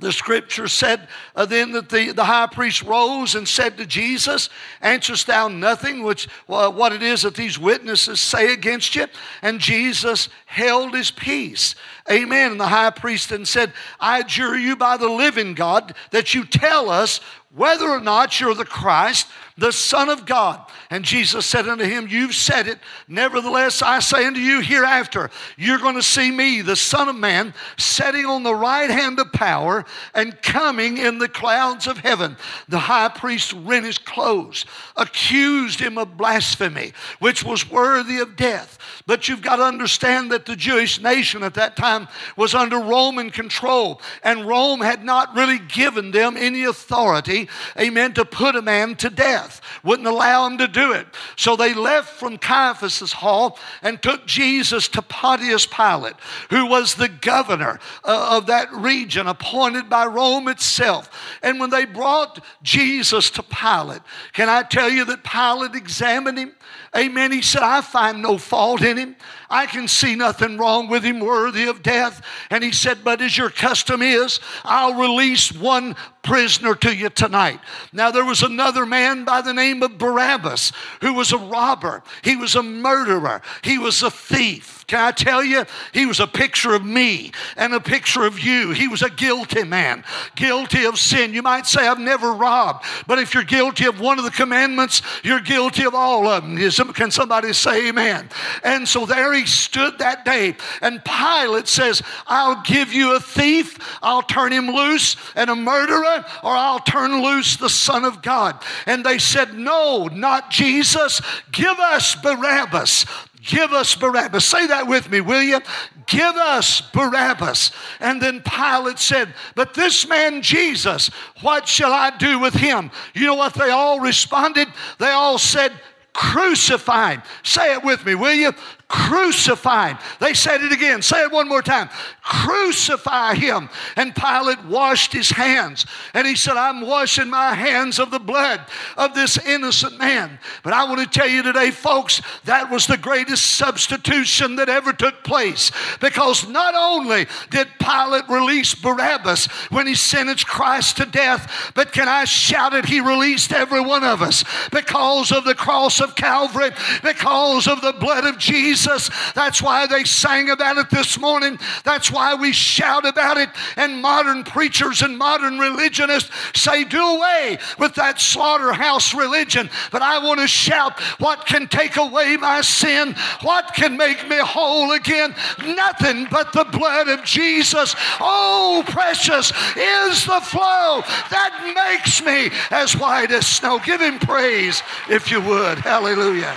the 0.00 0.12
scripture 0.12 0.66
said 0.66 1.08
uh, 1.36 1.46
then 1.46 1.70
that 1.72 1.88
the, 1.88 2.12
the 2.12 2.24
high 2.24 2.48
priest 2.48 2.82
rose 2.82 3.36
and 3.36 3.46
said 3.46 3.78
to 3.78 3.86
Jesus, 3.86 4.48
Answerest 4.80 5.28
thou 5.28 5.46
nothing 5.46 6.02
which 6.02 6.28
uh, 6.48 6.70
what 6.70 6.92
it 6.92 7.02
is 7.02 7.22
that 7.22 7.36
these 7.36 7.58
witnesses 7.58 8.20
say 8.20 8.52
against 8.52 8.96
you? 8.96 9.06
And 9.40 9.60
Jesus 9.60 10.28
held 10.46 10.94
his 10.94 11.12
peace. 11.12 11.76
Amen. 12.10 12.52
And 12.52 12.60
the 12.60 12.66
high 12.66 12.90
priest 12.90 13.30
then 13.30 13.44
said, 13.44 13.72
I 14.00 14.18
adjure 14.18 14.56
you 14.56 14.74
by 14.74 14.96
the 14.96 15.08
living 15.08 15.54
God 15.54 15.94
that 16.10 16.34
you 16.34 16.44
tell 16.44 16.90
us 16.90 17.20
whether 17.54 17.88
or 17.88 18.00
not 18.00 18.40
you're 18.40 18.54
the 18.54 18.64
Christ, 18.64 19.28
the 19.56 19.72
Son 19.72 20.08
of 20.08 20.26
God. 20.26 20.60
And 20.90 21.04
Jesus 21.04 21.46
said 21.46 21.68
unto 21.68 21.84
him, 21.84 22.08
You've 22.08 22.34
said 22.34 22.66
it. 22.66 22.78
Nevertheless, 23.06 23.82
I 23.82 24.00
say 24.00 24.26
unto 24.26 24.40
you, 24.40 24.60
hereafter, 24.60 25.30
you're 25.56 25.78
going 25.78 25.94
to 25.94 26.02
see 26.02 26.30
me, 26.30 26.60
the 26.60 26.74
Son 26.74 27.08
of 27.08 27.14
Man, 27.14 27.54
sitting 27.78 28.26
on 28.26 28.42
the 28.42 28.54
right 28.54 28.90
hand 28.90 29.20
of 29.20 29.32
power 29.32 29.84
and 30.12 30.40
coming 30.42 30.98
in 30.98 31.18
the 31.18 31.28
clouds 31.28 31.86
of 31.86 31.98
heaven. 31.98 32.36
The 32.68 32.80
high 32.80 33.08
priest 33.08 33.52
rent 33.52 33.86
his 33.86 33.98
clothes, 33.98 34.64
accused 34.96 35.78
him 35.78 35.98
of 35.98 36.16
blasphemy, 36.16 36.92
which 37.20 37.44
was 37.44 37.70
worthy 37.70 38.18
of 38.18 38.36
death. 38.36 38.78
But 39.06 39.28
you've 39.28 39.42
got 39.42 39.56
to 39.56 39.64
understand 39.64 40.32
that 40.32 40.46
the 40.46 40.56
Jewish 40.56 41.00
nation 41.00 41.42
at 41.44 41.54
that 41.54 41.76
time 41.76 42.08
was 42.36 42.54
under 42.54 42.78
Roman 42.78 43.30
control, 43.30 44.00
and 44.22 44.46
Rome 44.46 44.80
had 44.80 45.04
not 45.04 45.34
really 45.34 45.58
given 45.58 46.10
them 46.10 46.36
any 46.36 46.64
authority, 46.64 47.43
amen, 47.78 48.14
to 48.14 48.24
put 48.24 48.56
a 48.56 48.62
man 48.62 48.94
to 48.96 49.10
death. 49.10 49.60
Wouldn't 49.82 50.08
allow 50.08 50.46
him 50.46 50.58
to 50.58 50.68
do 50.68 50.92
it. 50.92 51.06
So 51.36 51.56
they 51.56 51.74
left 51.74 52.10
from 52.18 52.38
Caiaphas's 52.38 53.12
hall 53.12 53.58
and 53.82 54.02
took 54.02 54.26
Jesus 54.26 54.88
to 54.88 55.02
Pontius 55.02 55.66
Pilate, 55.66 56.14
who 56.50 56.66
was 56.66 56.94
the 56.94 57.08
governor 57.08 57.78
uh, 58.04 58.36
of 58.36 58.46
that 58.46 58.72
region, 58.72 59.26
appointed 59.26 59.88
by 59.88 60.06
Rome 60.06 60.48
itself. 60.48 61.10
And 61.42 61.60
when 61.60 61.70
they 61.70 61.84
brought 61.84 62.44
Jesus 62.62 63.30
to 63.30 63.42
Pilate, 63.42 64.02
can 64.32 64.48
I 64.48 64.62
tell 64.62 64.90
you 64.90 65.04
that 65.06 65.24
Pilate 65.24 65.74
examined 65.74 66.38
him? 66.38 66.54
Amen. 66.96 67.32
He 67.32 67.42
said, 67.42 67.62
I 67.62 67.80
find 67.80 68.22
no 68.22 68.38
fault 68.38 68.82
in 68.82 68.96
him. 68.96 69.16
I 69.50 69.66
can 69.66 69.88
see 69.88 70.14
nothing 70.14 70.58
wrong 70.58 70.88
with 70.88 71.02
him 71.02 71.18
worthy 71.18 71.64
of 71.64 71.82
death. 71.82 72.22
And 72.50 72.62
he 72.62 72.70
said, 72.70 73.02
But 73.02 73.20
as 73.20 73.36
your 73.36 73.50
custom 73.50 74.00
is, 74.00 74.38
I'll 74.62 74.94
release 74.94 75.52
one 75.52 75.96
prisoner 76.24 76.74
to 76.74 76.94
you 76.94 77.10
tonight. 77.10 77.60
Now, 77.92 78.10
there 78.10 78.24
was 78.24 78.42
another 78.42 78.84
man 78.86 79.24
by 79.24 79.42
the 79.42 79.54
name 79.54 79.82
of 79.82 79.98
Barabbas 79.98 80.72
who 81.00 81.14
was 81.14 81.32
a 81.32 81.38
robber, 81.38 82.02
he 82.22 82.34
was 82.34 82.56
a 82.56 82.62
murderer, 82.62 83.42
he 83.62 83.78
was 83.78 84.02
a 84.02 84.10
thief. 84.10 84.83
Can 84.86 85.00
I 85.00 85.12
tell 85.12 85.42
you? 85.42 85.64
He 85.92 86.06
was 86.06 86.20
a 86.20 86.26
picture 86.26 86.74
of 86.74 86.84
me 86.84 87.32
and 87.56 87.72
a 87.72 87.80
picture 87.80 88.24
of 88.24 88.38
you. 88.40 88.72
He 88.72 88.88
was 88.88 89.02
a 89.02 89.10
guilty 89.10 89.64
man, 89.64 90.04
guilty 90.36 90.84
of 90.84 90.98
sin. 90.98 91.32
You 91.32 91.42
might 91.42 91.66
say, 91.66 91.86
I've 91.86 91.98
never 91.98 92.32
robbed, 92.32 92.84
but 93.06 93.18
if 93.18 93.34
you're 93.34 93.44
guilty 93.44 93.86
of 93.86 94.00
one 94.00 94.18
of 94.18 94.24
the 94.24 94.30
commandments, 94.30 95.02
you're 95.22 95.40
guilty 95.40 95.84
of 95.84 95.94
all 95.94 96.28
of 96.28 96.42
them. 96.42 96.56
Can 96.94 97.10
somebody 97.10 97.52
say 97.52 97.88
amen? 97.88 98.28
And 98.62 98.86
so 98.86 99.06
there 99.06 99.32
he 99.32 99.46
stood 99.46 99.98
that 99.98 100.24
day, 100.24 100.56
and 100.80 101.04
Pilate 101.04 101.68
says, 101.68 102.02
I'll 102.26 102.62
give 102.62 102.92
you 102.92 103.16
a 103.16 103.20
thief, 103.20 103.78
I'll 104.02 104.22
turn 104.22 104.52
him 104.52 104.68
loose, 104.68 105.16
and 105.34 105.50
a 105.50 105.56
murderer, 105.56 106.24
or 106.42 106.50
I'll 106.50 106.80
turn 106.80 107.22
loose 107.22 107.56
the 107.56 107.68
Son 107.68 108.04
of 108.04 108.22
God. 108.22 108.62
And 108.86 109.04
they 109.04 109.18
said, 109.18 109.54
No, 109.54 110.08
not 110.08 110.50
Jesus. 110.50 111.20
Give 111.52 111.78
us 111.78 112.14
Barabbas. 112.14 113.06
Give 113.44 113.72
us 113.72 113.94
Barabbas. 113.94 114.44
Say 114.44 114.66
that 114.68 114.86
with 114.86 115.10
me, 115.10 115.20
will 115.20 115.42
you? 115.42 115.60
Give 116.06 116.34
us 116.34 116.80
Barabbas. 116.80 117.72
And 118.00 118.20
then 118.20 118.42
Pilate 118.42 118.98
said, 118.98 119.34
But 119.54 119.74
this 119.74 120.08
man 120.08 120.40
Jesus, 120.40 121.08
what 121.42 121.68
shall 121.68 121.92
I 121.92 122.16
do 122.16 122.38
with 122.38 122.54
him? 122.54 122.90
You 123.14 123.26
know 123.26 123.34
what 123.34 123.54
they 123.54 123.70
all 123.70 124.00
responded? 124.00 124.68
They 124.98 125.10
all 125.10 125.38
said, 125.38 125.72
Crucify 126.14 127.14
him. 127.14 127.22
Say 127.42 127.74
it 127.74 127.84
with 127.84 128.06
me, 128.06 128.14
will 128.14 128.32
you? 128.32 128.52
Crucify 128.94 129.88
him. 129.88 129.98
They 130.20 130.34
said 130.34 130.62
it 130.62 130.70
again. 130.70 131.02
Say 131.02 131.20
it 131.24 131.32
one 131.32 131.48
more 131.48 131.62
time. 131.62 131.88
Crucify 132.22 133.34
him. 133.34 133.68
And 133.96 134.14
Pilate 134.14 134.64
washed 134.66 135.12
his 135.12 135.30
hands. 135.30 135.84
And 136.14 136.28
he 136.28 136.36
said, 136.36 136.56
I'm 136.56 136.80
washing 136.80 137.28
my 137.28 137.54
hands 137.54 137.98
of 137.98 138.12
the 138.12 138.20
blood 138.20 138.64
of 138.96 139.12
this 139.12 139.36
innocent 139.36 139.98
man. 139.98 140.38
But 140.62 140.74
I 140.74 140.84
want 140.84 141.00
to 141.00 141.06
tell 141.08 141.28
you 141.28 141.42
today, 141.42 141.72
folks, 141.72 142.22
that 142.44 142.70
was 142.70 142.86
the 142.86 142.96
greatest 142.96 143.56
substitution 143.56 144.54
that 144.56 144.68
ever 144.68 144.92
took 144.92 145.24
place. 145.24 145.72
Because 146.00 146.46
not 146.48 146.76
only 146.76 147.26
did 147.50 147.66
Pilate 147.80 148.28
release 148.28 148.76
Barabbas 148.76 149.46
when 149.72 149.88
he 149.88 149.96
sentenced 149.96 150.46
Christ 150.46 150.98
to 150.98 151.06
death, 151.06 151.72
but 151.74 151.92
can 151.92 152.06
I 152.06 152.26
shout 152.26 152.74
it? 152.74 152.84
He 152.84 153.00
released 153.00 153.52
every 153.52 153.80
one 153.80 154.04
of 154.04 154.22
us 154.22 154.44
because 154.70 155.32
of 155.32 155.44
the 155.44 155.56
cross 155.56 156.00
of 156.00 156.14
Calvary, 156.14 156.70
because 157.02 157.66
of 157.66 157.80
the 157.80 157.92
blood 157.92 158.24
of 158.24 158.38
Jesus. 158.38 158.83
That's 158.84 159.62
why 159.62 159.86
they 159.86 160.04
sang 160.04 160.50
about 160.50 160.78
it 160.78 160.90
this 160.90 161.18
morning. 161.18 161.58
That's 161.84 162.10
why 162.10 162.34
we 162.34 162.52
shout 162.52 163.06
about 163.06 163.36
it. 163.36 163.48
And 163.76 164.00
modern 164.00 164.44
preachers 164.44 165.02
and 165.02 165.16
modern 165.18 165.58
religionists 165.58 166.30
say, 166.54 166.84
do 166.84 167.00
away 167.00 167.58
with 167.78 167.94
that 167.94 168.20
slaughterhouse 168.20 169.14
religion. 169.14 169.70
But 169.90 170.02
I 170.02 170.18
want 170.18 170.40
to 170.40 170.46
shout, 170.46 171.00
what 171.18 171.46
can 171.46 171.68
take 171.68 171.96
away 171.96 172.36
my 172.36 172.60
sin? 172.60 173.14
What 173.42 173.74
can 173.74 173.96
make 173.96 174.28
me 174.28 174.36
whole 174.38 174.92
again? 174.92 175.34
Nothing 175.64 176.26
but 176.30 176.52
the 176.52 176.64
blood 176.64 177.08
of 177.08 177.24
Jesus. 177.24 177.94
Oh, 178.20 178.84
precious 178.86 179.50
is 179.76 180.24
the 180.24 180.40
flow 180.40 181.02
that 181.30 181.72
makes 181.74 182.22
me 182.22 182.50
as 182.70 182.96
white 182.96 183.30
as 183.30 183.46
snow. 183.46 183.78
Give 183.78 184.00
him 184.00 184.18
praise 184.18 184.82
if 185.08 185.30
you 185.30 185.40
would. 185.40 185.78
Hallelujah. 185.78 186.54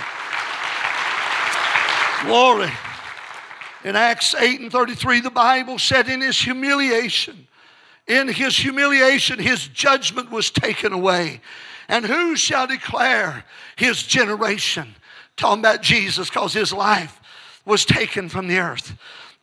Glory. 2.24 2.70
In 3.84 3.96
Acts 3.96 4.34
8 4.34 4.60
and 4.60 4.72
33, 4.72 5.20
the 5.20 5.30
Bible 5.30 5.78
said, 5.78 6.08
in 6.08 6.20
his 6.20 6.38
humiliation, 6.38 7.46
in 8.06 8.28
his 8.28 8.56
humiliation, 8.56 9.38
his 9.38 9.68
judgment 9.68 10.30
was 10.30 10.50
taken 10.50 10.92
away. 10.92 11.40
And 11.88 12.04
who 12.04 12.36
shall 12.36 12.66
declare 12.66 13.44
his 13.76 14.02
generation? 14.02 14.94
Talking 15.36 15.60
about 15.60 15.82
Jesus, 15.82 16.28
because 16.28 16.52
his 16.52 16.72
life 16.72 17.20
was 17.64 17.84
taken 17.84 18.28
from 18.28 18.48
the 18.48 18.58
earth. 18.58 18.94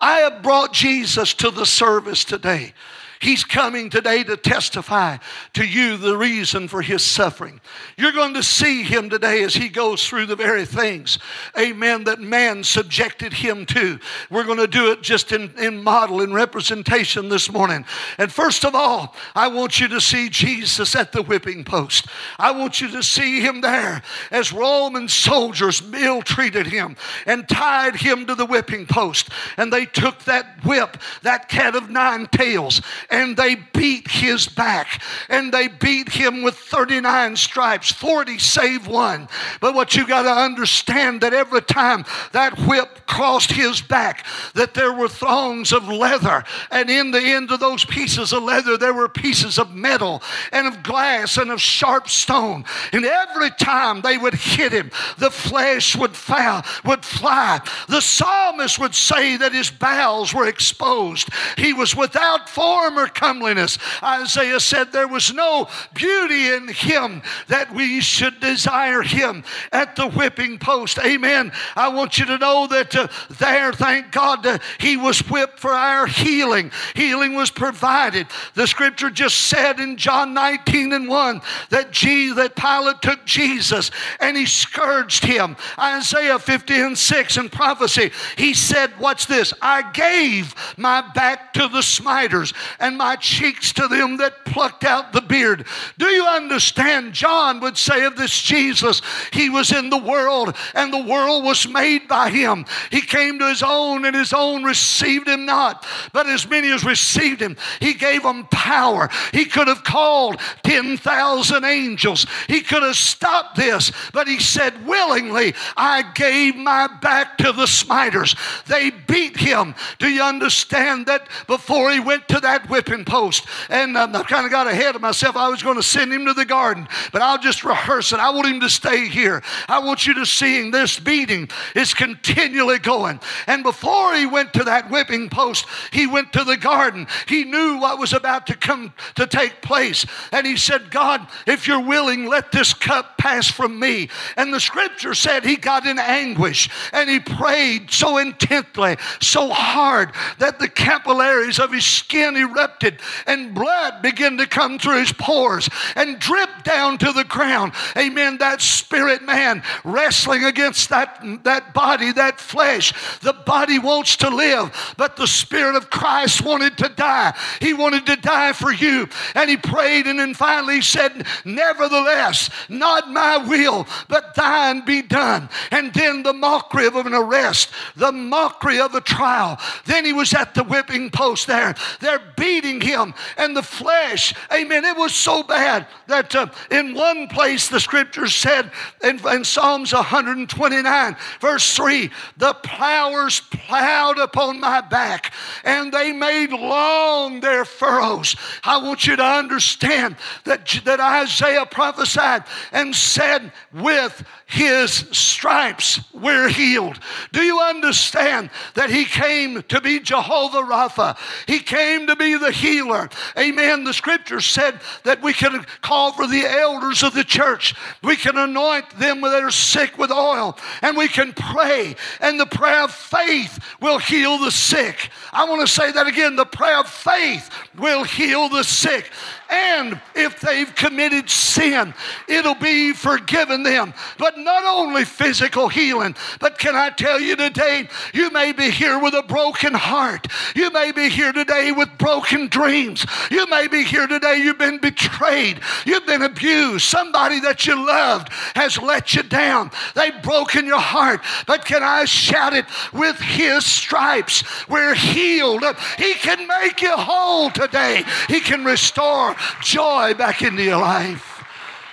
I 0.02 0.20
have 0.20 0.44
brought 0.44 0.74
Jesus 0.74 1.34
to 1.36 1.52
the 1.52 1.66
service 1.66 2.26
today. 2.26 2.74
He's 3.20 3.44
coming 3.44 3.90
today 3.90 4.24
to 4.24 4.38
testify 4.38 5.18
to 5.54 5.66
you 5.66 5.98
the 5.98 6.18
reason 6.18 6.68
for 6.68 6.82
his 6.82 7.04
suffering. 7.04 7.62
You're 7.98 8.12
going 8.12 8.34
to 8.34 8.44
see 8.44 8.84
him 8.84 9.10
today 9.10 9.44
as 9.44 9.56
he 9.56 9.70
goes 9.70 10.06
through 10.08 10.26
the 10.26 10.36
very 10.36 10.66
things, 10.66 11.20
amen, 11.58 12.06
that 12.06 12.20
man 12.20 12.64
subjected 12.64 13.34
him 13.34 13.66
to. 13.68 14.00
We're 14.30 14.44
going 14.44 14.58
to 14.58 14.68
do 14.68 14.92
it 14.92 15.02
just 15.02 15.32
in, 15.32 15.52
in 15.58 15.84
model, 15.84 16.22
in 16.22 16.34
representation 16.34 17.30
this 17.30 17.52
morning. 17.52 17.86
And 18.18 18.32
first 18.32 18.66
of 18.66 18.76
all, 18.76 19.16
I 19.34 19.48
want 19.48 19.80
you 19.80 19.88
to 19.90 20.02
see 20.02 20.30
Jesus 20.30 20.96
at 20.96 21.12
the 21.12 21.24
whipping 21.24 21.64
post. 21.64 22.08
I 22.38 22.52
want 22.52 22.82
you 22.82 22.90
to 22.90 23.04
see 23.04 23.40
him 23.40 23.62
there 23.62 24.02
as 24.32 24.52
Roman 24.52 25.08
soldiers 25.08 25.82
ill 25.94 26.22
treated 26.22 26.68
him 26.68 26.96
and 27.26 27.48
tied 27.48 27.96
him 27.96 28.26
to 28.28 28.36
the 28.36 28.46
whipping 28.46 28.86
post. 28.86 29.30
And 29.58 29.72
they 29.72 29.86
took 29.86 30.24
that 30.26 30.64
whip, 30.64 30.98
that 31.22 31.50
cat 31.50 31.76
of 31.76 31.90
nine 31.90 32.28
tails, 32.28 32.82
and 33.10 33.36
they 33.38 33.56
beat 33.56 34.08
his 34.10 34.48
back. 34.48 35.02
And 35.30 35.54
they 35.54 35.68
beat 35.68 36.10
him 36.10 36.42
with 36.42 36.56
39 36.56 37.36
stripes 37.36 37.92
40 37.92 38.38
save 38.40 38.88
one. 38.88 39.28
But 39.62 39.74
what 39.74 39.96
you 39.96 40.08
got 40.08 40.24
to 40.24 40.32
understand 40.32 41.22
that 41.22 41.34
every 41.34 41.62
time 41.62 42.06
that 42.32 42.58
whip 42.60 43.06
crossed 43.08 43.52
his 43.52 43.82
back 43.82 44.26
that 44.54 44.74
there 44.74 44.94
were 44.94 45.08
thongs 45.08 45.72
of 45.72 45.88
leather. 45.88 46.44
And 46.72 46.90
in 46.90 47.12
the 47.12 47.22
end 47.22 47.52
of 47.52 47.60
those 47.60 47.86
pieces 47.86 48.34
of 48.34 48.44
leather 48.44 48.78
there 48.78 48.94
were 48.94 49.10
pieces 49.10 49.58
of 49.58 49.74
metal 49.74 50.22
and 50.52 50.68
of 50.68 50.84
glass 50.84 51.38
and 51.38 51.52
of 51.52 51.62
sharp 51.62 52.10
stone. 52.10 52.66
And 52.92 53.06
every 53.06 53.52
time 53.52 54.02
they 54.02 54.18
would 54.18 54.34
hit 54.34 54.72
him 54.72 54.92
the 55.18 55.32
flesh 55.32 55.96
would 55.96 56.16
fly 56.16 56.64
would 56.84 57.06
fly. 57.06 57.62
The 57.88 58.02
psalmist 58.02 58.80
would 58.80 58.96
say 58.96 59.38
that 59.38 59.54
his 59.54 59.70
bowels 59.70 60.34
were 60.34 60.48
exposed. 60.48 61.30
He 61.58 61.74
was 61.74 61.96
without 61.96 62.50
form 62.50 62.95
or 62.98 63.08
comeliness. 63.08 63.78
Isaiah 64.02 64.60
said 64.60 64.92
there 64.92 65.08
was 65.08 65.34
no 65.34 65.68
beauty 65.94 66.50
in 66.50 66.68
him 66.68 67.22
that 67.48 67.74
we 67.74 68.02
should 68.02 68.40
desire 68.40 69.02
him 69.02 69.44
at 69.72 69.96
the 69.96 70.08
whipping 70.08 70.58
post. 70.58 71.00
Amen. 71.00 71.52
I 71.76 71.90
want 71.90 72.18
you 72.18 72.26
to 72.26 72.38
know 72.38 72.68
that 72.68 72.96
uh, 72.96 73.08
there, 73.40 73.74
thank 73.74 74.12
God, 74.12 74.46
uh, 74.46 74.60
he 74.80 74.98
was 74.98 75.20
whipped 75.30 75.60
for 75.60 75.72
our 75.72 76.08
healing. 76.08 76.72
Healing 76.96 77.36
was 77.36 77.52
provided. 77.52 78.28
The 78.54 78.68
scripture 78.68 79.10
just 79.10 79.38
said 79.48 79.80
in 79.80 79.98
John 79.98 80.34
19 80.34 80.94
and 80.94 81.08
1 81.08 81.42
that, 81.70 81.92
G, 81.92 82.34
that 82.34 82.56
Pilate 82.56 83.02
took 83.02 83.26
Jesus 83.26 83.92
and 84.20 84.38
he 84.38 84.46
scourged 84.46 85.24
him. 85.24 85.56
Isaiah 85.78 86.40
50 86.40 86.74
and 86.74 86.98
6 86.98 87.38
in 87.38 87.50
prophecy, 87.50 88.12
he 88.38 88.54
said, 88.54 88.92
What's 88.98 89.26
this? 89.26 89.54
I 89.62 89.92
gave 89.92 90.54
my 90.78 91.02
back 91.14 91.54
to 91.54 91.68
the 91.68 91.82
smiters 91.82 92.54
and 92.86 93.00
my 93.00 93.16
cheeks 93.16 93.74
to 93.74 93.88
them 93.88 94.18
that 94.18 94.46
plucked 94.46 94.84
out 94.84 95.12
the 95.12 95.22
beard. 95.28 95.66
Do 95.98 96.08
you 96.08 96.26
understand? 96.26 97.14
John 97.14 97.60
would 97.62 97.78
say 97.78 98.06
of 98.06 98.16
this 98.16 98.42
Jesus, 98.42 99.02
he 99.32 99.50
was 99.50 99.72
in 99.72 99.90
the 99.90 99.98
world 99.98 100.56
and 100.74 100.92
the 100.92 101.04
world 101.04 101.44
was 101.44 101.68
made 101.68 102.08
by 102.08 102.30
him. 102.30 102.66
He 102.92 103.02
came 103.02 103.40
to 103.40 103.48
his 103.48 103.64
own 103.64 104.06
and 104.06 104.16
his 104.16 104.34
own 104.34 104.64
received 104.64 105.28
him 105.28 105.46
not. 105.46 105.86
But 106.14 106.28
as 106.28 106.48
many 106.48 106.72
as 106.72 106.84
received 106.84 107.42
him, 107.42 107.58
he 107.80 107.94
gave 107.94 108.24
them 108.24 108.48
power. 108.52 109.10
He 109.32 109.46
could 109.46 109.68
have 109.68 109.84
called 109.84 110.40
10,000 110.64 111.64
angels. 111.64 112.26
He 112.48 112.62
could 112.62 112.84
have 112.84 112.96
stopped 112.96 113.56
this, 113.56 113.92
but 114.14 114.28
he 114.28 114.40
said, 114.40 114.86
Willingly, 114.86 115.54
I 115.76 116.04
gave 116.14 116.56
my 116.56 116.88
back 117.02 117.38
to 117.40 117.52
the 117.52 117.68
smiters. 117.68 118.36
They 118.68 118.92
beat 118.92 119.38
him. 119.38 119.76
Do 120.00 120.10
you 120.10 120.24
understand 120.24 121.06
that 121.08 121.28
before 121.48 121.92
he 121.92 122.00
went 122.00 122.28
to 122.30 122.40
that 122.42 122.70
whipping 122.70 123.06
post. 123.06 123.46
And 123.70 123.98
um, 123.98 124.16
I 124.16 124.24
kind 124.24 124.46
of 124.46 124.52
got 124.52 124.68
ahead 124.68 124.96
of 124.96 125.02
myself. 125.02 125.15
I 125.24 125.50
was 125.50 125.64
going 125.64 125.78
to 125.78 125.84
send 125.84 126.14
him 126.14 126.26
to 126.26 126.34
the 126.34 126.46
garden, 126.46 126.88
but 127.12 127.22
I'll 127.22 127.38
just 127.38 127.64
rehearse 127.64 128.12
it. 128.12 128.20
I 128.20 128.30
want 128.32 128.48
him 128.48 128.60
to 128.62 128.70
stay 128.70 129.08
here. 129.08 129.42
I 129.68 129.80
want 129.80 130.08
you 130.08 130.14
to 130.16 130.26
see 130.26 130.60
him. 130.60 130.72
This 130.72 131.00
beating 131.00 131.50
is 131.76 131.94
continually 131.94 132.80
going. 132.80 133.20
And 133.48 133.64
before 133.64 134.14
he 134.16 134.26
went 134.26 134.54
to 134.54 134.64
that 134.66 134.90
whipping 134.90 135.30
post, 135.30 135.66
he 135.92 136.08
went 136.08 136.34
to 136.34 136.44
the 136.44 136.58
garden. 136.58 137.08
He 137.28 137.44
knew 137.44 137.78
what 137.78 138.00
was 138.00 138.14
about 138.14 138.48
to 138.48 138.56
come 138.56 138.94
to 139.16 139.28
take 139.28 139.62
place. 139.62 140.06
And 140.32 140.46
he 140.46 140.58
said, 140.58 140.92
God, 140.92 141.28
if 141.48 141.68
you're 141.68 141.86
willing, 141.86 142.26
let 142.26 142.52
this 142.52 142.74
cup 142.74 143.18
pass 143.18 143.50
from 143.50 143.80
me. 143.80 144.10
And 144.38 144.54
the 144.54 144.60
scripture 144.60 145.14
said 145.14 145.46
he 145.46 145.56
got 145.56 145.86
in 145.86 146.00
anguish 146.00 146.70
and 146.92 147.10
he 147.10 147.20
prayed 147.20 147.92
so 147.92 148.18
intently, 148.18 148.98
so 149.20 149.50
hard 149.50 150.12
that 150.40 150.60
the 150.60 150.68
capillaries 150.68 151.60
of 151.60 151.72
his 151.72 151.86
skin 151.86 152.36
erupted 152.36 153.00
and 153.28 153.54
blood 153.54 154.02
began 154.02 154.38
to 154.38 154.48
come 154.48 154.78
through 154.80 155.05
his 155.06 155.14
pores 155.14 155.70
and 155.96 156.20
drip 156.20 156.64
down 156.64 156.98
to 156.98 157.12
the 157.12 157.24
ground. 157.24 157.74
Amen. 157.98 158.38
That 158.38 158.62
spirit 158.62 159.24
man 159.24 159.64
wrestling 159.84 160.44
against 160.44 160.90
that, 160.90 161.22
that 161.44 161.74
body, 161.74 162.12
that 162.14 162.40
flesh. 162.40 162.94
The 163.20 163.34
body 163.34 163.80
wants 163.80 164.18
to 164.18 164.30
live, 164.30 164.96
but 164.98 165.16
the 165.16 165.28
spirit 165.28 165.76
of 165.76 165.90
Christ 165.90 166.44
wanted 166.44 166.78
to 166.80 166.90
die. 166.90 167.36
He 167.62 167.74
wanted 167.74 168.06
to 168.08 168.16
die 168.16 168.54
for 168.54 168.72
you. 168.72 169.08
And 169.36 169.50
he 169.50 169.58
prayed 169.58 170.08
and 170.08 170.20
then 170.20 170.34
finally 170.34 170.82
said, 170.82 171.26
Nevertheless, 171.46 172.50
not 172.70 173.10
my 173.10 173.38
will, 173.38 173.88
but 174.08 174.36
thine 174.36 174.84
be 174.86 175.02
done. 175.02 175.50
And 175.72 175.94
then 175.94 176.24
the 176.24 176.34
mockery 176.34 176.88
of 176.88 176.96
an 176.96 177.14
arrest, 177.14 177.70
the 177.96 178.12
mockery 178.12 178.80
of 178.80 178.96
a 178.96 179.02
trial. 179.02 179.60
Then 179.86 180.06
he 180.06 180.14
was 180.14 180.34
at 180.34 180.54
the 180.54 180.64
whipping 180.64 181.10
post 181.10 181.48
there. 181.48 181.76
They're 182.00 182.22
beating 182.36 182.82
him 182.82 183.14
and 183.38 183.56
the 183.56 183.64
flesh, 183.64 184.34
amen, 184.52 184.86
it 184.86 184.95
It 184.96 185.00
was 185.00 185.14
so 185.14 185.44
bad 185.44 185.88
that 186.08 186.34
uh, 186.34 186.48
in 186.72 186.94
one 186.94 187.28
place 187.28 187.68
the 187.68 187.82
scripture 187.82 188.28
said 188.28 188.72
in, 189.04 189.20
in 189.28 189.44
Psalms 189.44 189.92
129, 189.92 191.18
verse 191.42 191.76
3, 191.76 192.10
the 192.38 192.54
plowers 192.64 193.42
plowed 193.42 194.20
upon 194.20 194.62
my 194.62 194.80
back 194.80 195.34
and 195.66 195.92
they 195.92 196.14
made 196.14 196.52
long 196.52 197.42
their 197.42 197.66
furrows. 197.66 198.38
I 198.64 198.78
want 198.78 199.06
you 199.06 199.18
to 199.18 199.24
understand 199.26 200.16
that, 200.46 200.80
that 200.86 201.02
Isaiah 201.02 201.66
prophesied 201.66 202.46
and 202.72 202.96
said, 202.96 203.52
with 203.74 204.26
his 204.46 204.92
stripes 205.12 206.00
we're 206.14 206.48
healed. 206.48 207.00
Do 207.34 207.42
you 207.42 207.60
understand 207.60 208.50
that 208.76 208.90
he 208.90 209.04
came 209.04 209.62
to 209.64 209.82
be 209.82 210.00
Jehovah 210.00 210.62
Rapha? 210.62 211.18
He 211.48 211.60
came 211.60 212.08
to 212.08 212.16
be 212.16 212.38
the 212.38 212.52
healer. 212.52 213.10
Amen. 213.38 213.84
The 213.84 213.94
scripture 213.94 214.40
said 214.40 214.80
that 215.04 215.22
we 215.22 215.34
can 215.34 215.66
call 215.82 216.12
for 216.12 216.28
the 216.28 216.46
elders 216.46 217.04
of 217.04 217.14
the 217.14 217.24
church. 217.24 217.76
We 218.04 218.16
can 218.16 218.38
anoint 218.38 218.90
them 218.92 219.22
that 219.22 219.44
are 219.44 219.52
sick 219.52 219.98
with 219.98 220.12
oil 220.12 220.58
and 220.82 220.98
we 220.98 221.08
can 221.08 221.34
pray 221.34 221.96
and 222.20 222.40
the 222.40 222.46
prayer 222.46 222.84
of 222.84 222.92
faith 222.92 223.60
will 223.82 224.00
heal 224.00 224.38
the 224.38 224.52
sick. 224.52 225.10
I 225.32 225.46
want 225.46 225.62
to 225.62 225.68
say 225.68 225.92
that 225.92 226.08
again. 226.08 226.36
The 226.36 226.46
prayer 226.46 226.80
of 226.80 226.88
faith 226.88 227.50
will 227.78 228.04
heal 228.04 228.50
the 228.50 228.64
sick. 228.64 229.12
And 229.50 230.02
if 230.16 230.42
they've 230.42 230.74
committed 230.74 231.30
sin, 231.30 231.94
it'll 232.28 232.56
be 232.56 232.94
forgiven 232.94 233.64
them. 233.64 233.94
But 234.18 234.38
not 234.38 234.64
only 234.64 235.06
physical 235.06 235.70
healing, 235.70 236.16
but 236.40 236.58
can 236.58 236.76
I 236.76 236.90
tell 236.90 237.20
you 237.20 237.36
today, 237.36 237.88
you 238.14 238.32
may 238.32 238.52
be 238.52 238.72
here 238.72 239.00
with 239.00 239.14
a 239.14 239.24
broken 239.24 239.74
heart. 239.74 240.28
You 240.56 240.72
may 240.72 240.92
be 240.92 241.10
here 241.10 241.32
today 241.32 241.72
with 241.72 241.96
broken 241.98 242.48
dreams. 242.48 243.06
You 243.30 243.48
may 243.48 243.68
be 243.68 243.84
here 243.84 244.08
today, 244.08 244.38
you've 244.38 244.58
been 244.58 244.80
betrayed. 244.80 245.60
You've 245.86 246.06
been 246.06 246.24
abused. 246.24 246.86
Somebody 246.86 247.40
that 247.42 247.68
you 247.68 247.86
loved 247.86 248.30
has 248.56 248.82
let 248.82 249.14
you 249.14 249.24
down. 249.24 249.72
They've 249.94 250.22
broken 250.24 250.66
your 250.66 250.80
heart. 250.80 251.22
But 251.46 251.66
can 251.66 251.84
I 251.84 252.06
shout 252.06 252.54
it 252.54 252.66
with 252.94 253.20
his 253.20 253.66
stripes? 253.66 254.44
We're 254.68 254.96
healed. 254.96 255.64
He 255.98 256.16
can 256.16 256.48
make 256.48 256.82
you 256.82 256.92
whole 256.92 257.52
today. 257.52 258.04
He 258.28 258.40
can 258.40 258.66
restore 258.66 259.36
joy 259.62 260.14
back 260.14 260.42
into 260.42 260.64
your 260.64 260.78
life. 260.78 261.44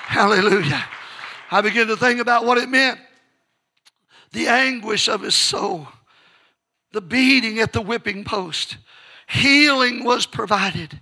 Hallelujah. 0.07 0.85
I 1.51 1.61
began 1.61 1.87
to 1.89 1.97
think 1.97 2.21
about 2.21 2.45
what 2.45 2.59
it 2.59 2.69
meant 2.69 2.99
the 4.33 4.49
anguish 4.49 5.09
of 5.09 5.21
his 5.21 5.35
soul, 5.35 5.89
the 6.93 7.03
beating 7.03 7.59
at 7.59 7.73
the 7.73 7.83
whipping 7.83 8.25
post. 8.25 8.79
Healing 9.29 10.05
was 10.05 10.27
provided. 10.27 11.01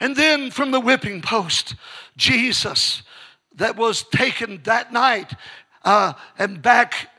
And 0.00 0.16
then 0.16 0.50
from 0.50 0.70
the 0.70 0.80
whipping 0.80 1.20
post, 1.20 1.74
Jesus, 2.16 3.02
that 3.56 3.76
was 3.76 4.02
taken 4.02 4.62
that 4.64 4.92
night 4.92 5.34
uh, 5.84 6.14
and 6.38 6.62
back 6.62 7.10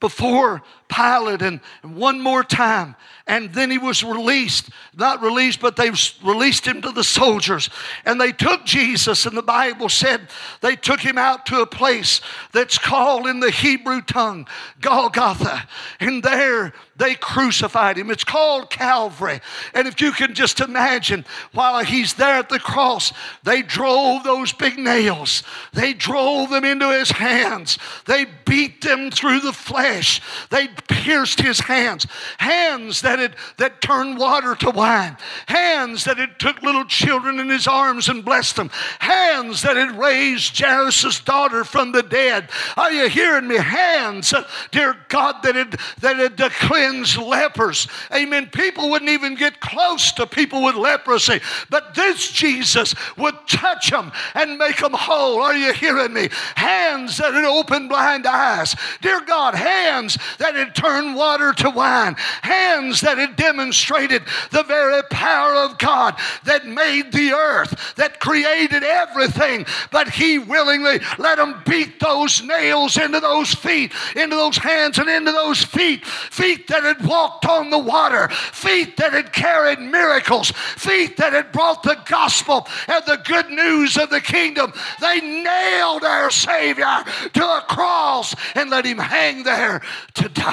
before 0.00 0.62
Pilate 0.92 1.42
and, 1.42 1.60
one 1.82 2.20
more 2.20 2.44
time 2.44 2.96
and 3.26 3.52
then 3.52 3.70
he 3.70 3.78
was 3.78 4.02
released. 4.02 4.70
Not 4.94 5.22
released, 5.22 5.60
but 5.60 5.76
they 5.76 5.90
released 6.24 6.66
him 6.66 6.82
to 6.82 6.90
the 6.90 7.04
soldiers. 7.04 7.70
And 8.04 8.20
they 8.20 8.32
took 8.32 8.64
Jesus, 8.64 9.26
and 9.26 9.36
the 9.36 9.42
Bible 9.42 9.88
said 9.88 10.28
they 10.60 10.76
took 10.76 11.00
him 11.00 11.18
out 11.18 11.46
to 11.46 11.60
a 11.60 11.66
place 11.66 12.20
that's 12.52 12.78
called 12.78 13.26
in 13.26 13.40
the 13.40 13.50
Hebrew 13.50 14.00
tongue 14.00 14.46
Golgotha. 14.80 15.66
And 16.00 16.22
there 16.22 16.72
they 16.96 17.14
crucified 17.14 17.96
him. 17.96 18.10
It's 18.10 18.24
called 18.24 18.70
Calvary. 18.70 19.40
And 19.74 19.88
if 19.88 20.00
you 20.00 20.12
can 20.12 20.34
just 20.34 20.60
imagine, 20.60 21.24
while 21.52 21.82
he's 21.84 22.14
there 22.14 22.34
at 22.34 22.48
the 22.48 22.58
cross, 22.58 23.12
they 23.44 23.62
drove 23.62 24.24
those 24.24 24.52
big 24.52 24.78
nails, 24.78 25.42
they 25.72 25.94
drove 25.94 26.50
them 26.50 26.64
into 26.64 26.92
his 26.92 27.10
hands, 27.10 27.78
they 28.06 28.26
beat 28.44 28.82
them 28.82 29.10
through 29.10 29.40
the 29.40 29.52
flesh, 29.52 30.20
they 30.50 30.68
pierced 30.88 31.40
his 31.40 31.60
hands, 31.60 32.06
hands 32.38 33.02
that 33.02 33.18
had 33.18 33.36
that 33.58 33.80
turned 33.80 34.18
water 34.18 34.54
to 34.56 34.70
wine, 34.70 35.16
hands 35.46 36.04
that 36.04 36.18
had 36.18 36.38
took 36.38 36.62
little 36.62 36.84
children 36.84 37.38
in 37.38 37.48
his 37.48 37.66
arms 37.66 38.08
and 38.08 38.24
blessed 38.24 38.56
them, 38.56 38.70
hands 38.98 39.62
that 39.62 39.76
had 39.76 39.98
raised 39.98 40.58
Jairus' 40.58 41.20
daughter 41.20 41.64
from 41.64 41.92
the 41.92 42.02
dead. 42.02 42.48
Are 42.76 42.92
you 42.92 43.08
hearing 43.08 43.46
me? 43.46 43.56
Hands, 43.56 44.32
uh, 44.32 44.46
dear 44.70 44.96
God, 45.08 45.42
that 45.42 45.54
had 45.54 45.72
that 46.00 46.16
had 46.16 46.40
uh, 46.40 46.48
declared 46.48 46.72
cleanse 46.72 47.18
lepers. 47.18 47.86
Amen. 48.14 48.46
People 48.46 48.90
wouldn't 48.90 49.10
even 49.10 49.34
get 49.34 49.60
close 49.60 50.10
to 50.12 50.26
people 50.26 50.62
with 50.62 50.74
leprosy, 50.74 51.40
but 51.68 51.94
this 51.94 52.30
Jesus 52.30 52.94
would 53.16 53.34
touch 53.46 53.90
them 53.90 54.10
and 54.34 54.56
make 54.56 54.78
them 54.78 54.94
whole. 54.94 55.42
Are 55.42 55.54
you 55.54 55.72
hearing 55.74 56.14
me? 56.14 56.28
Hands 56.56 57.14
that 57.18 57.34
had 57.34 57.44
opened 57.44 57.88
blind 57.88 58.26
eyes. 58.26 58.74
Dear 59.02 59.20
God, 59.20 59.54
hands 59.54 60.16
that 60.38 60.54
had 60.54 60.71
turned 60.74 61.14
water 61.14 61.52
to 61.52 61.70
wine. 61.70 62.14
Hands 62.42 63.00
that 63.00 63.18
had 63.18 63.36
demonstrated 63.36 64.22
the 64.50 64.62
very 64.64 65.02
power 65.04 65.54
of 65.54 65.78
God 65.78 66.18
that 66.44 66.66
made 66.66 67.12
the 67.12 67.32
earth, 67.32 67.94
that 67.96 68.20
created 68.20 68.82
everything. 68.82 69.66
But 69.90 70.10
He 70.10 70.38
willingly 70.38 71.00
let 71.18 71.36
them 71.36 71.62
beat 71.66 72.00
those 72.00 72.42
nails 72.42 72.96
into 72.96 73.20
those 73.20 73.54
feet, 73.54 73.92
into 74.16 74.36
those 74.36 74.56
hands, 74.56 74.98
and 74.98 75.08
into 75.08 75.32
those 75.32 75.62
feet. 75.62 76.04
Feet 76.06 76.68
that 76.68 76.82
had 76.82 77.04
walked 77.06 77.46
on 77.46 77.70
the 77.70 77.78
water, 77.78 78.28
feet 78.28 78.96
that 78.96 79.12
had 79.12 79.32
carried 79.32 79.80
miracles, 79.80 80.50
feet 80.50 81.16
that 81.16 81.32
had 81.32 81.52
brought 81.52 81.82
the 81.82 81.98
gospel 82.06 82.66
and 82.88 83.04
the 83.06 83.20
good 83.24 83.50
news 83.50 83.96
of 83.96 84.10
the 84.10 84.20
kingdom. 84.20 84.72
They 85.00 85.20
nailed 85.20 86.04
our 86.04 86.30
Savior 86.30 87.04
to 87.34 87.44
a 87.44 87.64
cross 87.68 88.34
and 88.54 88.70
let 88.70 88.84
him 88.84 88.98
hang 88.98 89.42
there 89.42 89.82
to 90.14 90.28
die. 90.28 90.51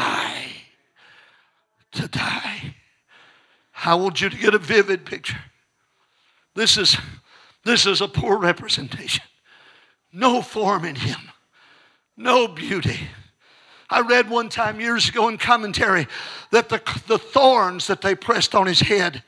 To 1.94 2.08
die. 2.08 2.76
I 3.86 3.96
want 3.96 4.22
you 4.22 4.30
to 4.30 4.38
get 4.38 4.54
a 4.54 4.60
vivid 4.60 5.06
picture. 5.06 5.40
This 6.56 6.78
is, 6.78 6.98
this 7.64 7.86
is 7.86 8.02
a 8.02 8.08
poor 8.08 8.38
representation. 8.38 9.24
No 10.12 10.42
form 10.42 10.86
in 10.86 10.96
him, 10.96 11.20
no 12.18 12.48
beauty 12.48 13.00
I 13.90 14.02
read 14.02 14.30
one 14.30 14.50
time 14.50 14.80
years 14.80 15.10
ago 15.10 15.30
in 15.30 15.38
commentary 15.38 16.08
that 16.52 16.70
the, 16.70 16.82
the 17.08 17.18
thorns 17.18 17.88
that 17.88 18.02
they 18.02 18.14
pressed 18.14 18.54
on 18.54 18.68
his 18.68 18.82
head 18.82 19.24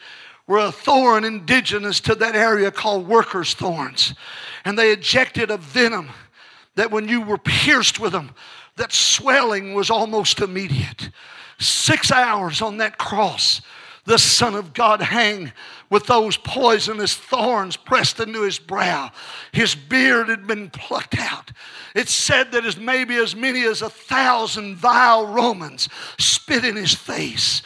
were 0.46 0.60
a 0.60 0.72
thorn 0.72 1.24
indigenous 1.24 2.00
to 2.02 2.16
that 2.16 2.36
area 2.36 2.70
called 2.70 3.08
workers' 3.08 3.56
thorns. 3.56 4.14
And 4.64 4.78
they 4.78 4.92
ejected 4.92 5.50
a 5.50 5.58
venom 5.58 6.10
that 6.76 6.92
when 6.92 7.08
you 7.08 7.22
were 7.22 7.40
pierced 7.40 8.00
with 8.00 8.12
them, 8.12 8.32
that 8.82 8.92
swelling 8.92 9.76
was 9.76 9.92
almost 9.92 10.40
immediate. 10.40 11.12
Six 11.60 12.12
hours 12.12 12.64
on 12.64 12.78
that 12.78 12.98
cross, 12.98 13.62
the 14.06 14.18
Son 14.18 14.56
of 14.56 14.74
God 14.74 15.02
hang 15.02 15.52
with 15.92 16.08
those 16.08 16.36
poisonous 16.36 17.14
thorns 17.14 17.78
pressed 17.78 18.20
into 18.20 18.42
his 18.42 18.58
brow. 18.58 19.12
His 19.52 19.76
beard 19.76 20.30
had 20.30 20.48
been 20.48 20.72
plucked 20.72 21.16
out. 21.20 21.52
It's 21.94 22.12
said 22.12 22.54
that 22.54 22.66
as 22.66 22.76
maybe 22.76 23.18
as 23.18 23.36
many 23.36 23.62
as 23.66 23.84
a 23.84 23.90
thousand 23.90 24.78
vile 24.78 25.28
Romans 25.28 25.88
spit 26.18 26.66
in 26.66 26.76
his 26.76 26.96
face, 26.96 27.62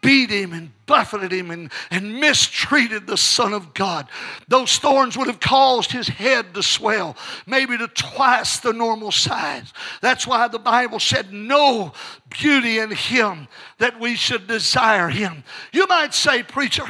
beat 0.00 0.30
him 0.30 0.52
and 0.52 0.70
buffeted 0.86 1.32
him 1.32 1.50
and, 1.50 1.70
and 1.90 2.20
mistreated 2.20 3.06
the 3.06 3.16
Son 3.16 3.52
of 3.52 3.72
God. 3.74 4.06
Those 4.48 4.76
thorns 4.78 5.16
would 5.16 5.26
have 5.26 5.40
caused 5.40 5.92
his 5.92 6.08
head 6.08 6.54
to 6.54 6.62
swell, 6.62 7.16
maybe 7.46 7.76
to 7.78 7.88
twice 7.88 8.60
the 8.60 8.72
normal 8.72 9.12
size. 9.12 9.72
That's 10.00 10.26
why 10.26 10.48
the 10.48 10.58
Bible 10.58 11.00
said, 11.00 11.32
No 11.32 11.92
beauty 12.30 12.78
in 12.78 12.90
him 12.90 13.48
that 13.78 13.98
we 14.00 14.14
should 14.16 14.46
desire 14.46 15.08
him. 15.08 15.44
You 15.72 15.86
might 15.86 16.12
say, 16.12 16.42
Preacher, 16.42 16.86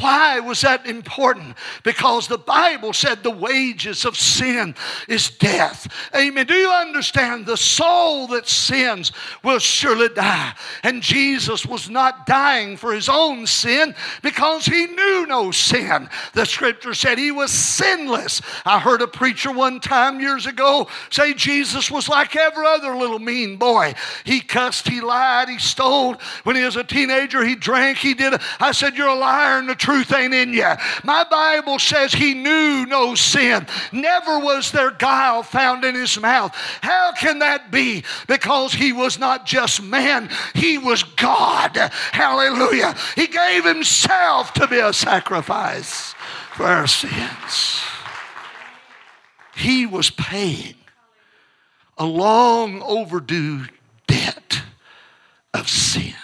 why 0.00 0.40
was 0.40 0.60
that 0.62 0.86
important? 0.86 1.56
Because 1.84 2.28
the 2.28 2.38
Bible 2.38 2.92
said 2.92 3.22
the 3.22 3.30
wages 3.30 4.04
of 4.04 4.16
sin 4.16 4.74
is 5.08 5.30
death. 5.30 5.90
Amen. 6.14 6.46
Do 6.46 6.54
you 6.54 6.70
understand? 6.70 7.46
The 7.46 7.56
soul 7.56 8.26
that 8.28 8.48
sins 8.48 9.12
will 9.42 9.58
surely 9.58 10.08
die. 10.08 10.54
And 10.82 11.02
Jesus 11.02 11.64
was 11.64 11.88
not 11.88 12.26
dying 12.26 12.37
for 12.76 12.92
his 12.92 13.08
own 13.08 13.46
sin 13.46 13.94
because 14.22 14.66
he 14.66 14.86
knew 14.86 15.26
no 15.26 15.50
sin. 15.50 16.08
The 16.34 16.44
scripture 16.46 16.94
said 16.94 17.18
he 17.18 17.30
was 17.30 17.50
sinless. 17.50 18.40
I 18.64 18.78
heard 18.78 19.02
a 19.02 19.08
preacher 19.08 19.52
one 19.52 19.80
time 19.80 20.20
years 20.20 20.46
ago 20.46 20.88
say 21.10 21.34
Jesus 21.34 21.90
was 21.90 22.08
like 22.08 22.36
every 22.36 22.66
other 22.66 22.94
little 22.96 23.18
mean 23.18 23.56
boy. 23.56 23.94
He 24.24 24.40
cussed, 24.40 24.88
he 24.88 25.00
lied, 25.00 25.48
he 25.48 25.58
stole. 25.58 26.16
When 26.44 26.56
he 26.56 26.62
was 26.62 26.76
a 26.76 26.84
teenager, 26.84 27.44
he 27.44 27.54
drank, 27.54 27.98
he 27.98 28.14
did. 28.14 28.40
I 28.60 28.72
said, 28.72 28.96
You're 28.96 29.08
a 29.08 29.14
liar 29.14 29.58
and 29.58 29.68
the 29.68 29.74
truth 29.74 30.12
ain't 30.12 30.34
in 30.34 30.52
you. 30.52 30.72
My 31.04 31.24
Bible 31.28 31.78
says 31.78 32.12
he 32.12 32.34
knew 32.34 32.86
no 32.86 33.14
sin. 33.14 33.66
Never 33.92 34.38
was 34.38 34.70
there 34.70 34.90
guile 34.92 35.42
found 35.42 35.84
in 35.84 35.94
his 35.94 36.20
mouth. 36.20 36.54
How 36.82 37.12
can 37.12 37.40
that 37.40 37.70
be? 37.70 38.04
Because 38.26 38.72
he 38.72 38.92
was 38.92 39.18
not 39.18 39.46
just 39.46 39.82
man, 39.82 40.30
he 40.54 40.78
was 40.78 41.02
God. 41.02 41.90
Hallelujah. 42.28 42.94
He 43.14 43.26
gave 43.26 43.64
himself 43.64 44.52
to 44.54 44.66
be 44.66 44.78
a 44.78 44.92
sacrifice 44.92 46.12
for 46.54 46.64
our 46.64 46.86
sins. 46.86 47.80
He 49.56 49.86
was 49.86 50.10
paying 50.10 50.74
a 51.96 52.04
long 52.04 52.82
overdue 52.82 53.64
debt 54.06 54.62
of 55.54 55.70
sin 55.70 56.14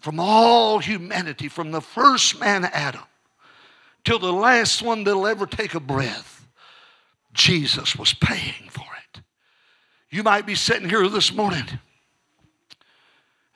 from 0.00 0.20
all 0.20 0.80
humanity, 0.80 1.48
from 1.48 1.70
the 1.70 1.80
first 1.80 2.38
man 2.38 2.66
Adam 2.66 3.00
till 4.04 4.18
the 4.18 4.32
last 4.32 4.82
one 4.82 5.04
that'll 5.04 5.26
ever 5.26 5.46
take 5.46 5.74
a 5.74 5.80
breath. 5.80 6.46
Jesus 7.32 7.96
was 7.96 8.12
paying 8.12 8.68
for 8.68 8.84
it. 9.14 9.22
You 10.10 10.22
might 10.22 10.44
be 10.44 10.54
sitting 10.54 10.90
here 10.90 11.08
this 11.08 11.32
morning 11.32 11.64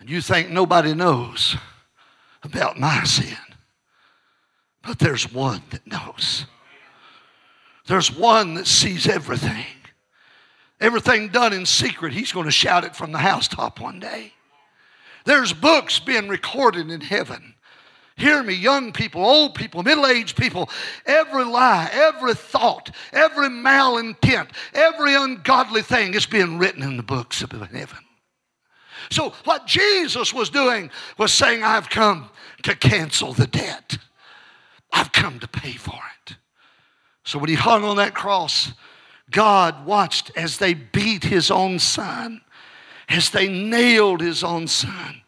and 0.00 0.08
you 0.08 0.20
think 0.20 0.50
nobody 0.50 0.94
knows 0.94 1.56
about 2.42 2.78
my 2.78 3.04
sin. 3.04 3.36
But 4.82 4.98
there's 4.98 5.32
one 5.32 5.62
that 5.70 5.86
knows. 5.86 6.46
There's 7.86 8.14
one 8.14 8.54
that 8.54 8.66
sees 8.66 9.06
everything. 9.08 9.66
Everything 10.80 11.28
done 11.28 11.52
in 11.52 11.66
secret, 11.66 12.12
he's 12.12 12.32
going 12.32 12.46
to 12.46 12.52
shout 12.52 12.84
it 12.84 12.94
from 12.94 13.10
the 13.10 13.18
housetop 13.18 13.80
one 13.80 13.98
day. 13.98 14.32
There's 15.24 15.52
books 15.52 15.98
being 15.98 16.28
recorded 16.28 16.90
in 16.90 17.00
heaven. 17.00 17.54
Hear 18.16 18.42
me, 18.42 18.54
young 18.54 18.92
people, 18.92 19.24
old 19.24 19.54
people, 19.54 19.82
middle 19.82 20.06
aged 20.06 20.36
people. 20.36 20.70
Every 21.06 21.44
lie, 21.44 21.88
every 21.92 22.34
thought, 22.34 22.90
every 23.12 23.48
malintent, 23.48 24.48
every 24.74 25.14
ungodly 25.14 25.82
thing 25.82 26.14
is 26.14 26.26
being 26.26 26.58
written 26.58 26.82
in 26.82 26.96
the 26.96 27.02
books 27.02 27.42
of 27.42 27.50
heaven. 27.52 27.98
So, 29.10 29.30
what 29.44 29.66
Jesus 29.66 30.34
was 30.34 30.50
doing 30.50 30.90
was 31.16 31.32
saying, 31.32 31.62
I've 31.62 31.88
come 31.88 32.30
to 32.62 32.76
cancel 32.76 33.32
the 33.32 33.46
debt, 33.46 33.98
I've 34.92 35.12
come 35.12 35.38
to 35.40 35.48
pay 35.48 35.72
for 35.72 35.98
it. 36.26 36.36
So, 37.24 37.38
when 37.38 37.48
he 37.48 37.56
hung 37.56 37.84
on 37.84 37.96
that 37.96 38.14
cross, 38.14 38.72
God 39.30 39.86
watched 39.86 40.30
as 40.36 40.58
they 40.58 40.74
beat 40.74 41.24
his 41.24 41.50
own 41.50 41.78
son, 41.78 42.40
as 43.08 43.30
they 43.30 43.48
nailed 43.48 44.20
his 44.20 44.42
own 44.42 44.66
son. 44.66 45.22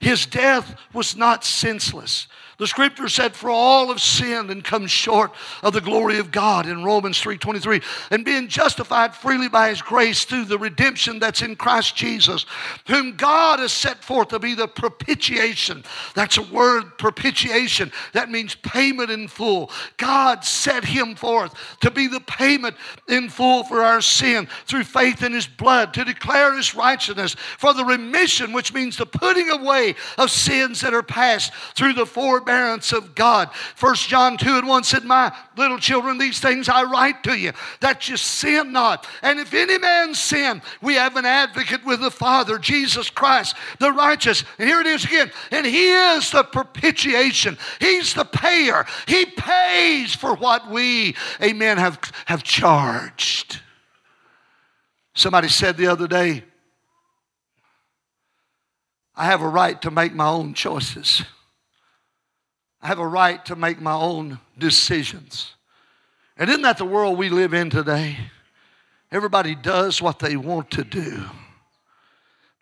His 0.00 0.26
death 0.26 0.76
was 0.92 1.16
not 1.16 1.44
senseless. 1.44 2.28
The 2.58 2.66
scripture 2.66 3.08
said, 3.08 3.36
For 3.36 3.50
all 3.50 3.86
have 3.88 4.02
sinned 4.02 4.50
and 4.50 4.64
come 4.64 4.88
short 4.88 5.32
of 5.62 5.72
the 5.72 5.80
glory 5.80 6.18
of 6.18 6.32
God 6.32 6.66
in 6.66 6.82
Romans 6.82 7.20
3:23, 7.20 7.80
and 8.10 8.24
being 8.24 8.48
justified 8.48 9.14
freely 9.14 9.48
by 9.48 9.68
his 9.68 9.80
grace 9.80 10.24
through 10.24 10.46
the 10.46 10.58
redemption 10.58 11.20
that's 11.20 11.40
in 11.40 11.54
Christ 11.54 11.94
Jesus, 11.94 12.46
whom 12.88 13.14
God 13.14 13.60
has 13.60 13.70
set 13.70 14.02
forth 14.02 14.28
to 14.28 14.40
be 14.40 14.54
the 14.54 14.66
propitiation. 14.66 15.84
That's 16.14 16.36
a 16.36 16.42
word, 16.42 16.98
propitiation. 16.98 17.92
That 18.12 18.28
means 18.28 18.56
payment 18.56 19.10
in 19.10 19.28
full. 19.28 19.70
God 19.96 20.44
set 20.44 20.84
him 20.84 21.14
forth 21.14 21.54
to 21.80 21.92
be 21.92 22.08
the 22.08 22.20
payment 22.20 22.74
in 23.06 23.28
full 23.28 23.62
for 23.62 23.84
our 23.84 24.00
sin 24.00 24.48
through 24.66 24.84
faith 24.84 25.22
in 25.22 25.32
his 25.32 25.46
blood, 25.46 25.94
to 25.94 26.04
declare 26.04 26.56
his 26.56 26.74
righteousness, 26.74 27.36
for 27.56 27.72
the 27.72 27.84
remission, 27.84 28.52
which 28.52 28.74
means 28.74 28.96
the 28.96 29.06
putting 29.06 29.48
away 29.50 29.94
of 30.16 30.32
sins 30.32 30.80
that 30.80 30.92
are 30.92 31.04
past 31.04 31.52
through 31.76 31.92
the 31.92 32.04
four 32.04 32.40
forbearance 32.48 32.92
of 32.92 33.14
God. 33.14 33.52
First 33.74 34.08
John 34.08 34.38
2 34.38 34.56
and 34.56 34.66
1 34.66 34.84
said, 34.84 35.04
My 35.04 35.34
little 35.56 35.78
children, 35.78 36.16
these 36.16 36.40
things 36.40 36.68
I 36.68 36.82
write 36.84 37.22
to 37.24 37.38
you, 37.38 37.52
that 37.80 38.08
you 38.08 38.16
sin 38.16 38.72
not. 38.72 39.06
And 39.22 39.38
if 39.38 39.52
any 39.52 39.78
man 39.78 40.14
sin, 40.14 40.62
we 40.80 40.94
have 40.94 41.16
an 41.16 41.26
advocate 41.26 41.84
with 41.84 42.00
the 42.00 42.10
Father, 42.10 42.58
Jesus 42.58 43.10
Christ, 43.10 43.54
the 43.78 43.92
righteous. 43.92 44.44
And 44.58 44.66
here 44.66 44.80
it 44.80 44.86
is 44.86 45.04
again. 45.04 45.30
And 45.50 45.66
he 45.66 45.88
is 45.88 46.30
the 46.30 46.42
propitiation. 46.42 47.58
He's 47.80 48.14
the 48.14 48.24
payer. 48.24 48.86
He 49.06 49.26
pays 49.26 50.14
for 50.14 50.34
what 50.34 50.70
we, 50.70 51.16
amen, 51.42 51.76
have, 51.76 52.00
have 52.24 52.42
charged. 52.42 53.60
Somebody 55.14 55.48
said 55.48 55.76
the 55.76 55.88
other 55.88 56.08
day, 56.08 56.44
I 59.14 59.26
have 59.26 59.42
a 59.42 59.48
right 59.48 59.80
to 59.82 59.90
make 59.90 60.14
my 60.14 60.28
own 60.28 60.54
choices. 60.54 61.24
I 62.80 62.86
have 62.86 62.98
a 62.98 63.06
right 63.06 63.44
to 63.46 63.56
make 63.56 63.80
my 63.80 63.94
own 63.94 64.38
decisions. 64.56 65.54
And 66.36 66.48
isn't 66.48 66.62
that 66.62 66.78
the 66.78 66.84
world 66.84 67.18
we 67.18 67.28
live 67.28 67.52
in 67.52 67.70
today? 67.70 68.16
Everybody 69.10 69.54
does 69.54 70.00
what 70.00 70.18
they 70.18 70.36
want 70.36 70.70
to 70.72 70.84
do. 70.84 71.24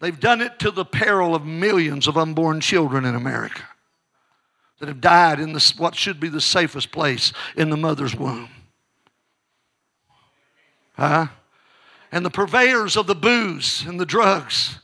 They've 0.00 0.18
done 0.18 0.40
it 0.40 0.58
to 0.60 0.70
the 0.70 0.84
peril 0.84 1.34
of 1.34 1.44
millions 1.44 2.06
of 2.06 2.16
unborn 2.16 2.60
children 2.60 3.04
in 3.04 3.14
America 3.14 3.62
that 4.78 4.88
have 4.88 5.00
died 5.00 5.40
in 5.40 5.52
this, 5.52 5.78
what 5.78 5.94
should 5.94 6.20
be 6.20 6.28
the 6.28 6.40
safest 6.40 6.92
place 6.92 7.32
in 7.56 7.70
the 7.70 7.76
mother's 7.76 8.14
womb. 8.14 8.48
Huh? 10.92 11.26
And 12.12 12.24
the 12.24 12.30
purveyors 12.30 12.96
of 12.96 13.06
the 13.06 13.14
booze 13.14 13.84
and 13.86 13.98
the 13.98 14.06
drugs, 14.06 14.78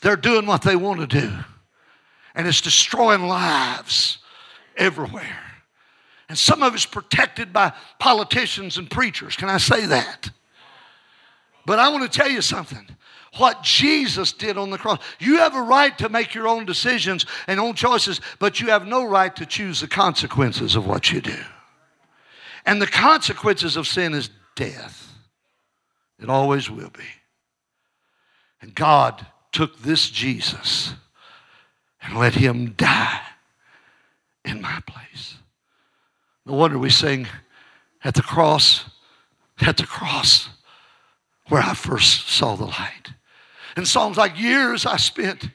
they're 0.00 0.16
doing 0.16 0.46
what 0.46 0.62
they 0.62 0.76
want 0.76 1.00
to 1.00 1.06
do. 1.06 1.32
And 2.34 2.46
it's 2.46 2.60
destroying 2.60 3.22
lives 3.22 4.18
everywhere. 4.78 5.38
And 6.28 6.36
some 6.36 6.62
of 6.62 6.74
it's 6.74 6.86
protected 6.86 7.52
by 7.52 7.72
politicians 7.98 8.76
and 8.76 8.90
preachers. 8.90 9.36
Can 9.36 9.48
I 9.48 9.58
say 9.58 9.86
that? 9.86 10.30
But 11.66 11.78
I 11.78 11.88
want 11.88 12.10
to 12.10 12.18
tell 12.18 12.30
you 12.30 12.42
something. 12.42 12.86
What 13.36 13.62
Jesus 13.62 14.32
did 14.32 14.56
on 14.56 14.70
the 14.70 14.78
cross. 14.78 15.00
You 15.18 15.38
have 15.38 15.54
a 15.54 15.62
right 15.62 15.96
to 15.98 16.08
make 16.08 16.34
your 16.34 16.48
own 16.48 16.64
decisions 16.64 17.26
and 17.46 17.60
own 17.60 17.74
choices, 17.74 18.20
but 18.38 18.60
you 18.60 18.68
have 18.68 18.86
no 18.86 19.06
right 19.06 19.34
to 19.36 19.46
choose 19.46 19.80
the 19.80 19.88
consequences 19.88 20.76
of 20.76 20.86
what 20.86 21.12
you 21.12 21.20
do. 21.20 21.38
And 22.64 22.80
the 22.80 22.86
consequences 22.86 23.76
of 23.76 23.86
sin 23.86 24.14
is 24.14 24.30
death. 24.56 25.12
It 26.18 26.28
always 26.28 26.70
will 26.70 26.90
be. 26.90 27.04
And 28.60 28.74
God 28.74 29.26
took 29.52 29.78
this 29.80 30.10
Jesus 30.10 30.94
and 32.02 32.18
let 32.18 32.34
him 32.34 32.72
die 32.76 33.20
in 34.48 34.60
my 34.60 34.80
place. 34.86 35.36
No 36.46 36.54
wonder 36.54 36.78
we 36.78 36.90
sing 36.90 37.26
at 38.02 38.14
the 38.14 38.22
cross, 38.22 38.84
at 39.60 39.76
the 39.76 39.86
cross 39.86 40.48
where 41.48 41.62
I 41.62 41.74
first 41.74 42.28
saw 42.28 42.56
the 42.56 42.64
light. 42.64 43.12
And 43.76 43.86
songs 43.86 44.16
like 44.16 44.38
years 44.38 44.86
I 44.86 44.96
spent 44.96 45.50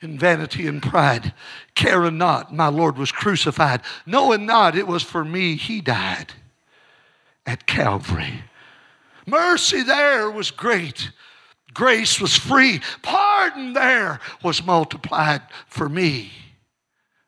in 0.00 0.18
vanity 0.18 0.66
and 0.66 0.82
pride, 0.82 1.32
caring 1.74 2.18
not 2.18 2.54
my 2.54 2.68
Lord 2.68 2.98
was 2.98 3.12
crucified, 3.12 3.80
knowing 4.04 4.46
not 4.46 4.76
it 4.76 4.86
was 4.86 5.02
for 5.02 5.24
me 5.24 5.56
he 5.56 5.80
died 5.80 6.32
at 7.46 7.66
Calvary. 7.66 8.42
Mercy 9.26 9.82
there 9.82 10.30
was 10.30 10.50
great. 10.50 11.10
Grace 11.72 12.20
was 12.20 12.36
free. 12.36 12.80
Pardon 13.02 13.72
there 13.72 14.20
was 14.42 14.64
multiplied 14.64 15.42
for 15.66 15.88
me. 15.88 16.30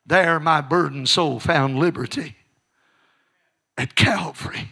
There, 0.09 0.39
my 0.39 0.59
burdened 0.59 1.07
soul 1.07 1.39
found 1.39 1.77
liberty 1.77 2.35
at 3.77 3.93
Calvary, 3.93 4.71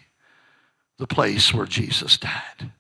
the 0.97 1.05
place 1.05 1.53
where 1.53 1.67
Jesus 1.67 2.17
died. 2.17 2.71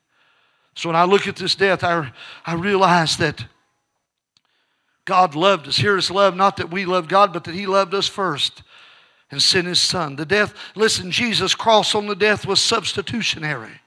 So 0.75 0.89
when 0.89 0.95
I 0.95 1.03
look 1.03 1.27
at 1.27 1.35
this 1.35 1.53
death, 1.53 1.83
I, 1.83 2.11
I 2.47 2.55
realize 2.55 3.17
that 3.17 3.45
God 5.05 5.35
loved 5.35 5.67
us. 5.67 5.77
Here 5.77 5.97
is 5.97 6.09
love, 6.09 6.35
not 6.35 6.57
that 6.57 6.71
we 6.71 6.85
loved 6.85 7.09
God, 7.09 7.31
but 7.31 7.43
that 7.43 7.53
He 7.53 7.67
loved 7.67 7.93
us 7.93 8.07
first 8.07 8.63
and 9.29 9.41
sent 9.41 9.67
His 9.67 9.79
Son. 9.79 10.15
The 10.15 10.25
death, 10.25 10.55
listen, 10.75 11.11
Jesus' 11.11 11.53
cross 11.53 11.93
on 11.93 12.07
the 12.07 12.15
death 12.15 12.47
was 12.47 12.59
substitutionary. 12.59 13.81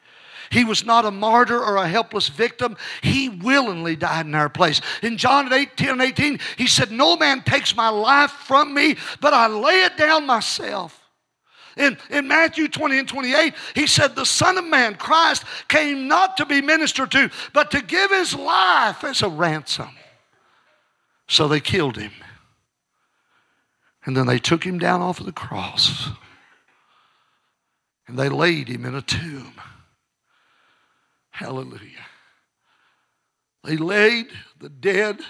He 0.50 0.64
was 0.64 0.84
not 0.84 1.04
a 1.04 1.12
martyr 1.12 1.62
or 1.62 1.76
a 1.76 1.88
helpless 1.88 2.28
victim. 2.28 2.76
He 3.02 3.28
willingly 3.28 3.94
died 3.94 4.26
in 4.26 4.34
our 4.34 4.48
place. 4.48 4.80
In 5.00 5.16
John 5.16 5.52
8, 5.52 5.76
10, 5.76 6.00
18, 6.00 6.40
he 6.58 6.66
said, 6.66 6.90
No 6.90 7.16
man 7.16 7.42
takes 7.42 7.76
my 7.76 7.88
life 7.88 8.32
from 8.32 8.74
me, 8.74 8.96
but 9.20 9.32
I 9.32 9.46
lay 9.46 9.84
it 9.84 9.96
down 9.96 10.26
myself. 10.26 10.96
In, 11.76 11.96
in 12.10 12.26
Matthew 12.26 12.66
20 12.66 12.98
and 12.98 13.08
28, 13.08 13.54
he 13.76 13.86
said, 13.86 14.16
The 14.16 14.26
Son 14.26 14.58
of 14.58 14.64
Man, 14.64 14.96
Christ, 14.96 15.44
came 15.68 16.08
not 16.08 16.36
to 16.38 16.46
be 16.46 16.60
ministered 16.60 17.12
to, 17.12 17.30
but 17.52 17.70
to 17.70 17.80
give 17.80 18.10
his 18.10 18.34
life 18.34 19.04
as 19.04 19.22
a 19.22 19.28
ransom. 19.28 19.90
So 21.28 21.46
they 21.46 21.60
killed 21.60 21.96
him. 21.96 22.10
And 24.04 24.16
then 24.16 24.26
they 24.26 24.40
took 24.40 24.64
him 24.64 24.80
down 24.80 25.00
off 25.00 25.20
of 25.20 25.26
the 25.26 25.32
cross. 25.32 26.08
And 28.08 28.18
they 28.18 28.28
laid 28.28 28.66
him 28.66 28.84
in 28.84 28.96
a 28.96 29.02
tomb. 29.02 29.54
Hallelujah. 31.40 32.04
They 33.64 33.78
laid 33.78 34.26
the 34.58 34.68
dead, 34.68 35.22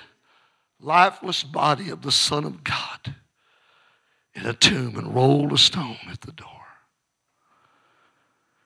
lifeless 0.80 1.44
body 1.44 1.88
of 1.88 2.02
the 2.02 2.10
Son 2.10 2.44
of 2.44 2.64
God 2.64 3.14
in 4.34 4.44
a 4.44 4.52
tomb 4.52 4.98
and 4.98 5.14
rolled 5.14 5.52
a 5.52 5.58
stone 5.58 5.98
at 6.10 6.22
the 6.22 6.32
door. 6.32 6.48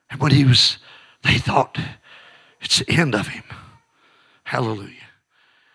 And 0.09 0.19
when 0.19 0.31
he 0.31 0.43
was, 0.43 0.79
they 1.23 1.37
thought, 1.37 1.77
it's 2.61 2.79
the 2.79 2.89
end 2.89 3.13
of 3.13 3.27
him. 3.27 3.43
Hallelujah. 4.45 4.95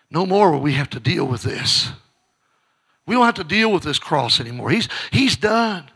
No 0.09 0.25
more 0.25 0.51
will 0.51 0.59
we 0.59 0.73
have 0.73 0.89
to 0.89 0.99
deal 0.99 1.23
with 1.25 1.43
this. 1.43 1.89
We 3.07 3.15
don't 3.15 3.25
have 3.25 3.35
to 3.35 3.45
deal 3.45 3.71
with 3.71 3.83
this 3.83 3.97
cross 3.97 4.41
anymore. 4.41 4.71
He's, 4.71 4.89
he's 5.09 5.37
done. 5.37 5.89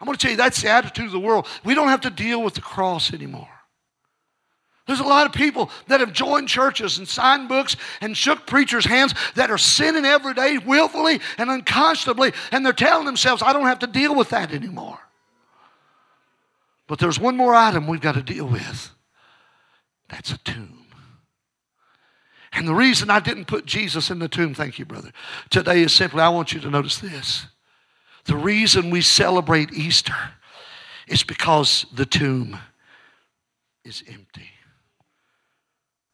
I'm 0.00 0.06
going 0.06 0.16
to 0.16 0.22
tell 0.22 0.30
you 0.30 0.38
that's 0.38 0.62
the 0.62 0.70
attitude 0.70 1.04
of 1.04 1.12
the 1.12 1.20
world. 1.20 1.46
We 1.62 1.74
don't 1.74 1.88
have 1.88 2.00
to 2.02 2.10
deal 2.10 2.42
with 2.42 2.54
the 2.54 2.62
cross 2.62 3.12
anymore. 3.12 3.51
There's 4.92 5.00
a 5.00 5.04
lot 5.04 5.24
of 5.24 5.32
people 5.32 5.70
that 5.86 6.00
have 6.00 6.12
joined 6.12 6.48
churches 6.48 6.98
and 6.98 7.08
signed 7.08 7.48
books 7.48 7.76
and 8.02 8.14
shook 8.14 8.46
preachers' 8.46 8.84
hands 8.84 9.14
that 9.36 9.50
are 9.50 9.56
sinning 9.56 10.04
every 10.04 10.34
day 10.34 10.58
willfully 10.58 11.18
and 11.38 11.48
unconscionably, 11.48 12.34
and 12.50 12.62
they're 12.62 12.74
telling 12.74 13.06
themselves, 13.06 13.42
I 13.42 13.54
don't 13.54 13.64
have 13.64 13.78
to 13.78 13.86
deal 13.86 14.14
with 14.14 14.28
that 14.28 14.52
anymore. 14.52 14.98
But 16.88 16.98
there's 16.98 17.18
one 17.18 17.38
more 17.38 17.54
item 17.54 17.86
we've 17.86 18.02
got 18.02 18.16
to 18.16 18.22
deal 18.22 18.46
with 18.46 18.90
that's 20.10 20.30
a 20.30 20.38
tomb. 20.44 20.84
And 22.52 22.68
the 22.68 22.74
reason 22.74 23.08
I 23.08 23.20
didn't 23.20 23.46
put 23.46 23.64
Jesus 23.64 24.10
in 24.10 24.18
the 24.18 24.28
tomb, 24.28 24.52
thank 24.52 24.78
you, 24.78 24.84
brother, 24.84 25.10
today 25.48 25.80
is 25.80 25.94
simply 25.94 26.20
I 26.20 26.28
want 26.28 26.52
you 26.52 26.60
to 26.60 26.70
notice 26.70 26.98
this. 26.98 27.46
The 28.26 28.36
reason 28.36 28.90
we 28.90 29.00
celebrate 29.00 29.72
Easter 29.72 30.32
is 31.08 31.22
because 31.22 31.86
the 31.94 32.04
tomb 32.04 32.58
is 33.86 34.04
empty. 34.06 34.50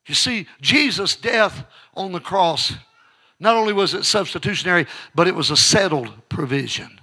You 0.09 0.15
see, 0.15 0.47
Jesus' 0.61 1.15
death 1.15 1.65
on 1.95 2.13
the 2.13 2.21
cross, 2.21 2.73
not 3.39 3.57
only 3.57 3.73
was 3.73 3.95
it 3.95 4.05
substitutionary, 4.05 4.87
but 5.15 5.29
it 5.29 5.35
was 5.35 5.51
a 5.51 5.57
settled 5.57 6.11
provision. 6.29 7.01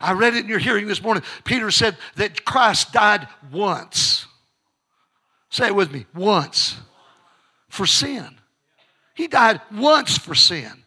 I 0.00 0.12
read 0.12 0.34
it 0.34 0.44
in 0.44 0.48
your 0.48 0.58
hearing 0.58 0.88
this 0.88 1.02
morning. 1.02 1.22
Peter 1.44 1.70
said 1.70 1.96
that 2.16 2.44
Christ 2.44 2.92
died 2.92 3.26
once. 3.50 4.26
Say 5.50 5.68
it 5.68 5.74
with 5.74 5.92
me 5.92 6.06
once 6.14 6.76
for 7.68 7.86
sin. 7.86 8.36
He 9.14 9.28
died 9.28 9.60
once 9.72 10.18
for 10.18 10.34
sin. 10.34 10.84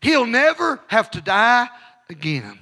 He'll 0.00 0.26
never 0.26 0.80
have 0.86 1.10
to 1.12 1.20
die 1.20 1.68
again. 2.08 2.58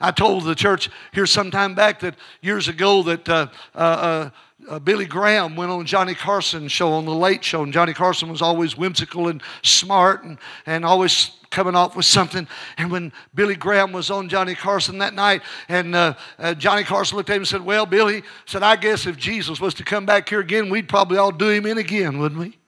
I 0.00 0.10
told 0.10 0.44
the 0.44 0.56
church 0.56 0.90
here 1.12 1.26
some 1.26 1.50
time 1.50 1.74
back 1.74 2.00
that 2.00 2.16
years 2.40 2.66
ago 2.66 3.02
that 3.04 3.28
uh, 3.28 3.46
uh, 3.74 3.78
uh, 3.78 4.30
uh, 4.68 4.78
Billy 4.78 5.06
Graham 5.06 5.56
went 5.56 5.70
on 5.70 5.84
Johnny 5.86 6.14
Carson's 6.14 6.72
show 6.72 6.92
on 6.92 7.04
the 7.04 7.14
Late 7.14 7.44
Show, 7.44 7.62
and 7.62 7.72
Johnny 7.72 7.92
Carson 7.92 8.30
was 8.30 8.42
always 8.42 8.76
whimsical 8.76 9.28
and 9.28 9.42
smart 9.62 10.24
and, 10.24 10.38
and 10.66 10.84
always 10.84 11.32
coming 11.50 11.74
off 11.74 11.96
with 11.96 12.06
something. 12.06 12.46
And 12.78 12.90
when 12.90 13.12
Billy 13.34 13.56
Graham 13.56 13.92
was 13.92 14.10
on 14.10 14.28
Johnny 14.28 14.54
Carson 14.54 14.98
that 14.98 15.14
night, 15.14 15.42
and 15.68 15.94
uh, 15.94 16.14
uh, 16.38 16.54
Johnny 16.54 16.84
Carson 16.84 17.16
looked 17.16 17.30
at 17.30 17.36
him 17.36 17.42
and 17.42 17.48
said, 17.48 17.64
"Well, 17.64 17.86
Billy 17.86 18.22
said, 18.46 18.62
I 18.62 18.76
guess 18.76 19.06
if 19.06 19.16
Jesus 19.16 19.60
was 19.60 19.74
to 19.74 19.84
come 19.84 20.06
back 20.06 20.28
here 20.28 20.40
again, 20.40 20.70
we'd 20.70 20.88
probably 20.88 21.18
all 21.18 21.32
do 21.32 21.48
him 21.48 21.66
in 21.66 21.78
again, 21.78 22.18
wouldn't 22.18 22.40
we?" 22.40 22.58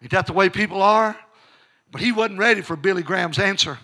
Is 0.00 0.10
that 0.10 0.26
the 0.26 0.32
way 0.32 0.48
people 0.48 0.82
are? 0.82 1.16
But 1.90 2.00
he 2.00 2.12
wasn't 2.12 2.38
ready 2.38 2.60
for 2.60 2.76
Billy 2.76 3.02
Graham's 3.02 3.38
answer. 3.38 3.78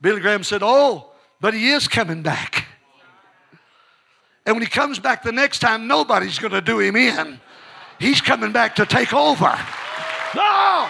Billy 0.00 0.20
Graham 0.20 0.42
said, 0.42 0.62
"Oh, 0.62 1.12
but 1.40 1.54
he 1.54 1.70
is 1.70 1.88
coming 1.88 2.22
back." 2.22 2.61
And 4.44 4.56
when 4.56 4.62
he 4.62 4.68
comes 4.68 4.98
back 4.98 5.22
the 5.22 5.32
next 5.32 5.60
time, 5.60 5.86
nobody's 5.86 6.38
going 6.38 6.52
to 6.52 6.60
do 6.60 6.80
him 6.80 6.96
in. 6.96 7.40
He's 7.98 8.20
coming 8.20 8.52
back 8.52 8.76
to 8.76 8.86
take 8.86 9.12
over. 9.12 9.52
Oh, 10.34 10.86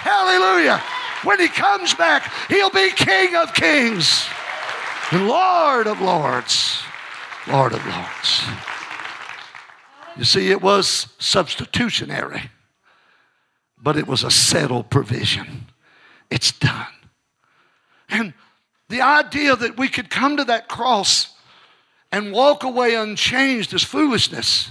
hallelujah. 0.00 0.78
When 1.24 1.40
he 1.40 1.48
comes 1.48 1.94
back, 1.94 2.32
he'll 2.48 2.70
be 2.70 2.90
King 2.90 3.36
of 3.36 3.54
kings 3.54 4.26
and 5.10 5.28
Lord 5.28 5.86
of 5.86 6.00
lords. 6.00 6.82
Lord 7.48 7.72
of 7.72 7.84
lords. 7.86 8.44
You 10.16 10.24
see, 10.24 10.50
it 10.50 10.62
was 10.62 11.08
substitutionary, 11.18 12.50
but 13.80 13.96
it 13.96 14.06
was 14.06 14.24
a 14.24 14.30
settled 14.30 14.90
provision. 14.90 15.66
It's 16.30 16.52
done. 16.52 16.86
And 18.08 18.34
the 18.88 19.00
idea 19.00 19.56
that 19.56 19.76
we 19.76 19.88
could 19.88 20.10
come 20.10 20.36
to 20.36 20.44
that 20.44 20.68
cross 20.68 21.31
and 22.12 22.32
walk 22.32 22.62
away 22.62 22.94
unchanged 22.94 23.72
is 23.72 23.82
foolishness. 23.82 24.70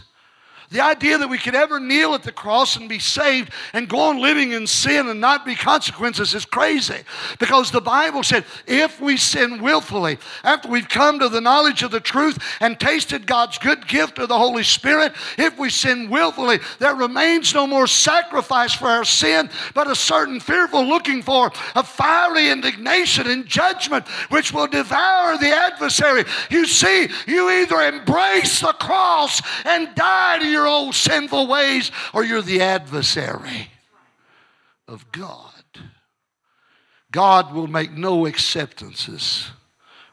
The 0.72 0.80
idea 0.80 1.18
that 1.18 1.30
we 1.30 1.38
could 1.38 1.54
ever 1.54 1.82
kneel 1.82 2.14
at 2.14 2.24
the 2.24 2.32
cross 2.32 2.78
and 2.78 2.88
be 2.88 2.98
saved 2.98 3.52
and 3.74 3.90
go 3.90 4.00
on 4.00 4.22
living 4.22 4.54
in 4.54 4.66
sin 4.66 5.10
and 5.10 5.20
not 5.20 5.46
be 5.46 5.54
consequences 5.54 6.34
is 6.34 6.46
crazy. 6.46 6.96
Because 7.40 7.72
the 7.72 7.82
Bible 7.82 8.24
said 8.24 8.46
if 8.66 9.02
we 9.02 9.18
sin 9.18 9.62
willfully, 9.62 10.18
after 10.46 10.70
we've 10.70 10.88
come 10.88 11.20
to 11.20 11.28
the 11.28 11.42
knowledge 11.42 11.84
of 11.84 11.92
the 11.92 12.00
truth 12.00 12.42
and 12.62 12.80
tasted 12.80 13.28
God's 13.28 13.58
good 13.58 13.86
gift 13.86 14.18
of 14.18 14.30
the 14.30 14.38
Holy 14.38 14.64
Spirit, 14.64 15.12
if 15.38 15.60
we 15.60 15.70
sin 15.70 16.10
willfully, 16.10 16.60
there 16.80 16.96
remains 16.96 17.54
no 17.54 17.68
more 17.68 17.86
sacrifice 17.86 18.74
for 18.74 18.88
our 18.88 19.04
sin, 19.04 19.50
but 19.74 19.92
a 19.92 19.96
certain 19.96 20.40
fearful 20.40 20.86
looking 20.86 21.22
for 21.22 21.52
a 21.76 21.84
fiery 21.84 22.50
indignation 22.50 23.28
and 23.28 23.46
judgment 23.46 24.08
which 24.30 24.54
will 24.54 24.68
devour 24.68 25.38
the 25.38 25.54
adversary. 25.54 26.24
You 26.50 26.66
see, 26.66 27.10
you 27.28 27.50
either 27.50 27.82
embrace 27.82 28.62
the 28.62 28.72
cross 28.80 29.42
and 29.66 29.94
die 29.96 30.40
to 30.40 30.48
your 30.48 30.61
your 30.62 30.68
old 30.68 30.94
sinful 30.94 31.48
ways 31.48 31.92
or 32.14 32.24
you're 32.24 32.42
the 32.42 32.62
adversary 32.62 33.70
of 34.88 35.12
God. 35.12 35.64
God 37.12 37.54
will 37.54 37.68
make 37.68 37.92
no 37.92 38.28
acceptances 38.28 39.50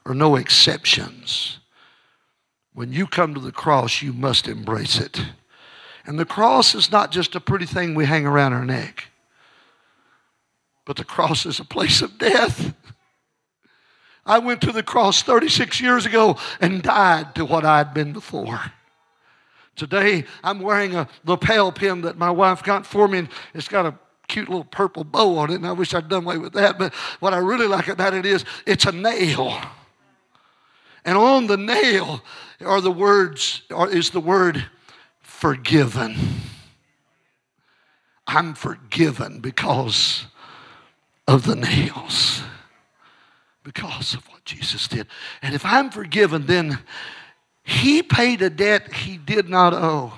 or 0.07 0.15
no 0.15 0.37
exceptions. 0.37 1.59
When 2.73 2.93
you 2.93 3.07
come 3.07 3.35
to 3.35 3.41
the 3.41 3.53
cross, 3.53 4.01
you 4.01 4.13
must 4.15 4.49
embrace 4.49 4.99
it. 4.99 5.21
And 6.07 6.19
the 6.19 6.25
cross 6.25 6.75
is 6.75 6.91
not 6.91 7.11
just 7.11 7.35
a 7.35 7.41
pretty 7.41 7.67
thing 7.67 7.95
we 7.95 8.07
hang 8.07 8.25
around 8.25 8.55
our 8.55 8.65
neck, 8.65 9.05
but 10.87 10.97
the 10.97 11.05
cross 11.05 11.45
is 11.45 11.61
a 11.61 11.65
place 11.65 12.01
of 12.01 12.17
death. 12.19 12.75
I 14.25 14.39
went 14.39 14.63
to 14.63 14.73
the 14.73 14.83
cross 14.83 15.23
36 15.23 15.81
years 15.81 16.07
ago 16.07 16.39
and 16.59 16.83
died 16.83 17.35
to 17.35 17.45
what 17.45 17.67
I'd 17.67 17.93
been 17.93 18.15
before. 18.15 18.73
Today, 19.79 20.25
I'm 20.43 20.59
wearing 20.61 20.95
a 20.97 21.09
lapel 21.25 21.71
pin 21.73 22.03
that 22.03 22.19
my 22.19 22.31
wife 22.31 22.62
got 22.62 22.85
for 22.85 23.07
me, 23.07 23.19
and 23.19 23.29
it's 23.55 23.69
got 23.69 23.87
a 23.87 23.95
cute 24.27 24.49
little 24.49 24.64
purple 24.64 25.05
bow 25.05 25.38
on 25.38 25.51
it, 25.51 25.55
and 25.55 25.67
I 25.67 25.73
wish 25.73 25.95
I'd 25.95 26.09
done 26.09 26.25
away 26.25 26.37
with 26.37 26.53
that. 26.55 26.79
But 26.79 26.93
what 27.21 27.33
I 27.33 27.38
really 27.38 27.69
like 27.69 27.88
about 27.88 28.12
it 28.12 28.27
is 28.27 28.45
it's 28.67 28.85
a 28.85 28.93
nail. 28.93 29.59
And 31.05 31.17
on 31.17 31.47
the 31.47 31.57
nail 31.57 32.23
are 32.64 32.81
the 32.81 32.91
words, 32.91 33.62
or 33.71 33.88
is 33.88 34.11
the 34.11 34.21
word 34.21 34.67
forgiven. 35.21 36.17
I'm 38.27 38.55
forgiven 38.55 39.38
because 39.38 40.27
of 41.27 41.47
the 41.47 41.57
nails, 41.57 42.43
because 43.62 44.12
of 44.12 44.27
what 44.29 44.45
Jesus 44.45 44.88
did. 44.88 45.07
And 45.41 45.55
if 45.55 45.64
I'm 45.64 45.91
forgiven, 45.91 46.47
then 46.47 46.81
he 47.69 48.03
paid 48.03 48.41
a 48.41 48.49
debt 48.49 48.95
he 48.95 49.19
did 49.19 49.51
not 49.51 49.75
owe. 49.75 50.15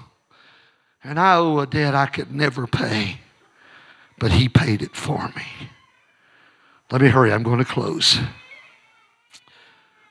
And 1.03 1.19
I 1.19 1.35
owe 1.35 1.59
a 1.59 1.67
debt 1.67 1.97
I 1.97 2.07
could 2.07 2.33
never 2.33 2.69
pay. 2.69 3.19
But 4.21 4.31
he 4.31 4.49
paid 4.49 4.83
it 4.83 4.95
for 4.95 5.33
me. 5.35 5.69
Let 6.93 7.03
me 7.03 7.09
hurry, 7.09 7.33
I'm 7.33 7.43
going 7.43 7.59
to 7.59 7.65
close. 7.65 8.21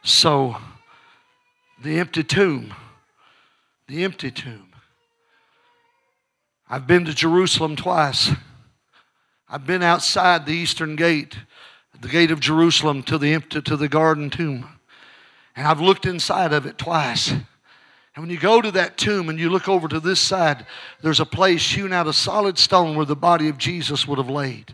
So, 0.03 0.57
the 1.81 1.97
empty 1.97 2.25
tomb, 2.25 2.73
the 3.87 4.03
empty 4.03 4.31
tomb. 4.31 4.73
I've 6.69 6.87
been 6.87 7.05
to 7.05 7.13
Jerusalem 7.13 7.77
twice. 7.77 8.31
I've 9.47 9.65
been 9.65 9.81
outside 9.81 10.45
the 10.45 10.51
eastern 10.51 10.97
gate, 10.97 11.37
the 12.01 12.09
gate 12.09 12.31
of 12.31 12.41
Jerusalem 12.41 13.01
to 13.03 13.17
the 13.17 13.33
empty 13.33 13.61
to 13.61 13.77
the 13.77 13.87
garden 13.87 14.29
tomb. 14.29 14.78
And 15.59 15.67
I've 15.67 15.81
looked 15.81 16.05
inside 16.05 16.53
of 16.53 16.65
it 16.65 16.77
twice. 16.77 17.31
And 17.31 17.43
when 18.15 18.29
you 18.29 18.39
go 18.39 18.61
to 18.61 18.71
that 18.71 18.95
tomb 18.95 19.27
and 19.27 19.37
you 19.37 19.49
look 19.49 19.67
over 19.67 19.89
to 19.89 19.99
this 19.99 20.21
side, 20.21 20.65
there's 21.01 21.19
a 21.19 21.25
place 21.25 21.69
hewn 21.69 21.91
out 21.91 22.07
of 22.07 22.15
solid 22.15 22.57
stone 22.57 22.95
where 22.95 23.05
the 23.05 23.13
body 23.13 23.49
of 23.49 23.57
Jesus 23.57 24.07
would 24.07 24.19
have 24.19 24.29
laid. 24.29 24.73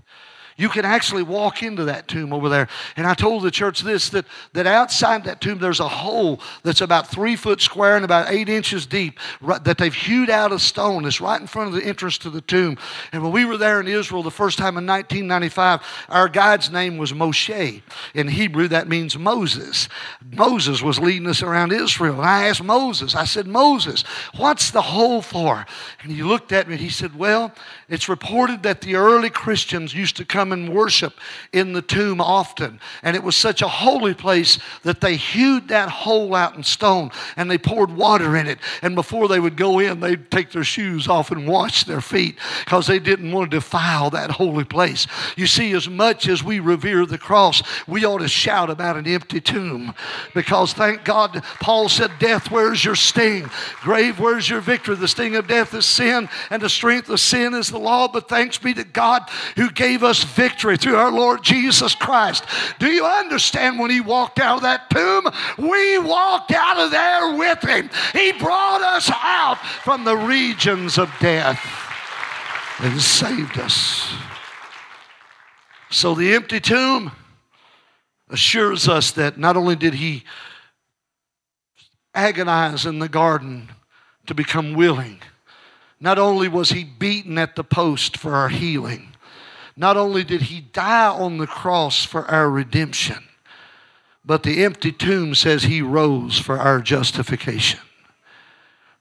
You 0.58 0.70
can 0.70 0.86
actually 0.86 1.24
walk 1.24 1.64
into 1.64 1.84
that 1.86 2.08
tomb 2.08 2.32
over 2.32 2.48
there. 2.48 2.70
And 2.96 3.06
I 3.06 3.14
told 3.14 3.44
the 3.44 3.52
church 3.52 3.82
this 3.82 4.10
that, 4.10 4.26
that 4.54 4.66
outside 4.66 5.26
that 5.26 5.42
tomb, 5.42 5.60
there's 5.60 5.82
a 5.82 5.88
hole 5.88 6.40
that's 6.64 6.80
about 6.80 7.08
three 7.08 7.36
foot 7.36 7.62
square 7.62 7.98
and 7.98 8.06
about 8.06 8.32
eight 8.32 8.48
inches 8.48 8.86
deep 8.86 9.20
right, 9.42 9.62
that 9.66 9.78
they've 9.78 9.94
hewed 9.94 10.30
out 10.30 10.54
of 10.54 10.62
stone. 10.62 11.04
It's 11.04 11.20
right 11.20 11.42
in 11.42 11.48
front 11.48 11.70
of 11.70 11.76
the 11.76 11.86
entrance 11.86 12.18
to 12.20 12.30
the 12.30 12.40
tomb. 12.40 12.78
And 13.12 13.22
when 13.22 13.34
we 13.34 13.44
were 13.44 13.58
there 13.58 13.82
in 13.82 13.88
Israel 13.88 14.24
the 14.24 14.32
first 14.32 14.58
time 14.58 14.78
in 14.78 14.86
1995, 14.86 15.82
our 16.08 16.30
guide's 16.30 16.72
name 16.72 16.98
was 16.98 17.12
Moshe. 17.12 17.82
In 18.14 18.28
Hebrew, 18.30 18.70
that 18.70 18.88
means 18.88 19.18
Moses. 19.18 19.90
Moses 20.32 20.82
was 20.82 21.00
leading 21.00 21.28
us 21.28 21.44
around 21.44 21.74
Israel. 21.74 22.16
And 22.16 22.30
I 22.30 22.48
asked 22.48 22.64
Moses, 22.64 23.14
I 23.14 23.26
said, 23.26 23.46
Moses, 23.46 24.06
what's 24.38 24.72
the 24.72 24.82
hole 24.82 25.22
for? 25.22 25.66
And 26.02 26.14
he 26.14 26.24
looked 26.24 26.54
at 26.54 26.68
me 26.70 26.76
and 26.76 26.82
he 26.82 26.90
said, 26.90 27.18
Well, 27.18 27.54
it's 27.88 28.10
reported 28.10 28.64
that 28.64 28.82
the 28.82 28.96
early 28.96 29.30
Christians 29.30 29.94
used 29.94 30.18
to 30.18 30.26
come 30.26 30.52
and 30.52 30.74
worship 30.74 31.14
in 31.54 31.74
the 31.74 31.84
tomb 31.84 32.20
often. 32.20 32.80
And 33.04 33.16
it 33.16 33.24
was 33.24 33.36
such 33.36 33.62
a 33.62 33.68
holy 33.68 34.16
place 34.16 34.58
that 34.82 35.02
they 35.02 35.16
hewed 35.18 35.68
that 35.68 35.90
hole 35.90 36.34
out 36.34 36.56
in 36.56 36.64
stone 36.64 37.12
and 37.38 37.50
they 37.50 37.60
poured 37.60 37.92
water 37.92 38.36
in 38.38 38.48
it. 38.48 38.58
And 38.82 38.96
before 38.96 39.28
they 39.28 39.40
would 39.40 39.56
go 39.56 39.78
in, 39.78 40.00
they'd 40.00 40.32
take 40.32 40.52
their 40.52 40.64
shoes 40.64 41.08
off 41.08 41.30
and 41.30 41.48
wash 41.48 41.84
their 41.84 42.02
feet 42.02 42.38
because 42.64 42.88
they 42.88 42.98
didn't 42.98 43.32
want 43.32 43.52
to 43.52 43.58
defile 43.58 44.10
that 44.10 44.32
holy 44.32 44.64
place. 44.64 45.06
You 45.38 45.46
see, 45.46 45.72
as 45.74 45.88
much 45.88 46.28
as 46.28 46.44
we 46.44 46.60
revere 46.60 47.06
the 47.06 47.20
cross, 47.20 47.62
we 47.88 48.04
ought 48.04 48.20
to 48.20 48.28
shout 48.28 48.72
about 48.72 48.98
an 48.98 49.06
empty 49.06 49.40
tomb 49.40 49.94
because 50.34 50.74
thank 50.74 51.04
God, 51.04 51.44
Paul 51.60 51.88
said, 51.90 52.12
Death, 52.18 52.50
where's 52.50 52.84
your 52.84 52.96
sting? 52.96 53.50
Grave, 53.82 54.20
where's 54.20 54.50
your 54.50 54.62
victory? 54.62 54.96
The 54.96 55.08
sting 55.08 55.36
of 55.36 55.48
death 55.48 55.74
is 55.76 55.86
sin, 55.86 56.30
and 56.50 56.62
the 56.62 56.70
strength 56.70 57.10
of 57.10 57.20
sin 57.20 57.54
is 57.54 57.75
the 57.76 57.84
law. 57.84 58.08
But 58.08 58.30
thanks 58.30 58.58
be 58.58 58.74
to 58.74 58.84
God 58.84 59.30
who 59.56 59.70
gave 59.70 60.04
us 60.04 60.24
victory 60.24 60.78
through 60.78 60.96
our 60.96 61.12
Lord 61.12 61.44
Jesus 61.44 61.94
Christ. 61.94 62.46
Do 62.80 62.88
you 62.88 63.06
understand 63.06 63.78
when 63.78 63.92
he 63.92 64.02
walked 64.02 64.40
out 64.40 64.58
of 64.58 64.62
that 64.64 64.90
tomb? 64.90 65.28
We 65.58 66.00
walked 66.00 66.52
out 66.52 66.78
of 66.78 66.92
there 66.92 67.38
with 67.38 67.62
him. 67.62 67.90
He 68.14 68.32
brought 68.32 68.82
us 68.82 69.12
out 69.14 69.60
from 69.84 70.06
the 70.06 70.16
regions 70.16 70.98
of 70.98 71.12
death 71.20 71.60
and 72.80 73.00
saved 73.02 73.60
us. 73.60 74.12
So 75.92 76.16
the 76.16 76.34
empty 76.34 76.60
tomb 76.60 77.12
assures 78.30 78.88
us 78.88 79.12
that 79.12 79.38
not 79.38 79.56
only 79.58 79.76
did 79.76 79.96
he 79.96 80.24
agonize 82.14 82.86
in 82.86 83.00
the 83.00 83.10
garden 83.10 83.70
to 84.26 84.34
become 84.34 84.74
willing, 84.74 85.20
not 86.00 86.20
only 86.20 86.48
was 86.48 86.70
he 86.70 86.84
beaten 86.84 87.38
at 87.38 87.56
the 87.56 87.64
post 87.64 88.18
for 88.18 88.34
our 88.34 88.50
healing, 88.50 89.10
not 89.78 89.98
only 89.98 90.24
did 90.24 90.44
he 90.44 90.62
die 90.62 91.08
on 91.08 91.38
the 91.38 91.48
cross 91.48 92.06
for 92.06 92.26
our 92.26 92.50
redemption, 92.50 93.24
but 94.24 94.44
the 94.44 94.64
empty 94.64 94.92
tomb 94.92 95.36
says 95.36 95.64
he 95.64 95.82
rose 95.82 96.40
for 96.40 96.58
our 96.58 96.80
justification. 96.80 97.80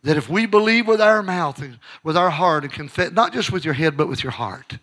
That 0.03 0.19
if 0.19 0.29
we 0.29 0.45
believe 0.45 0.87
with 0.87 1.01
our 1.01 1.23
mouth 1.23 1.61
and 1.61 1.79
with 2.03 2.17
our 2.17 2.31
heart 2.31 2.65
and 2.65 2.73
confess, 2.73 3.13
not 3.13 3.33
just 3.33 3.51
with 3.51 3.65
your 3.65 3.75
head, 3.75 3.97
but 3.97 4.09
with 4.09 4.23
your 4.23 4.33
heart, 4.33 4.79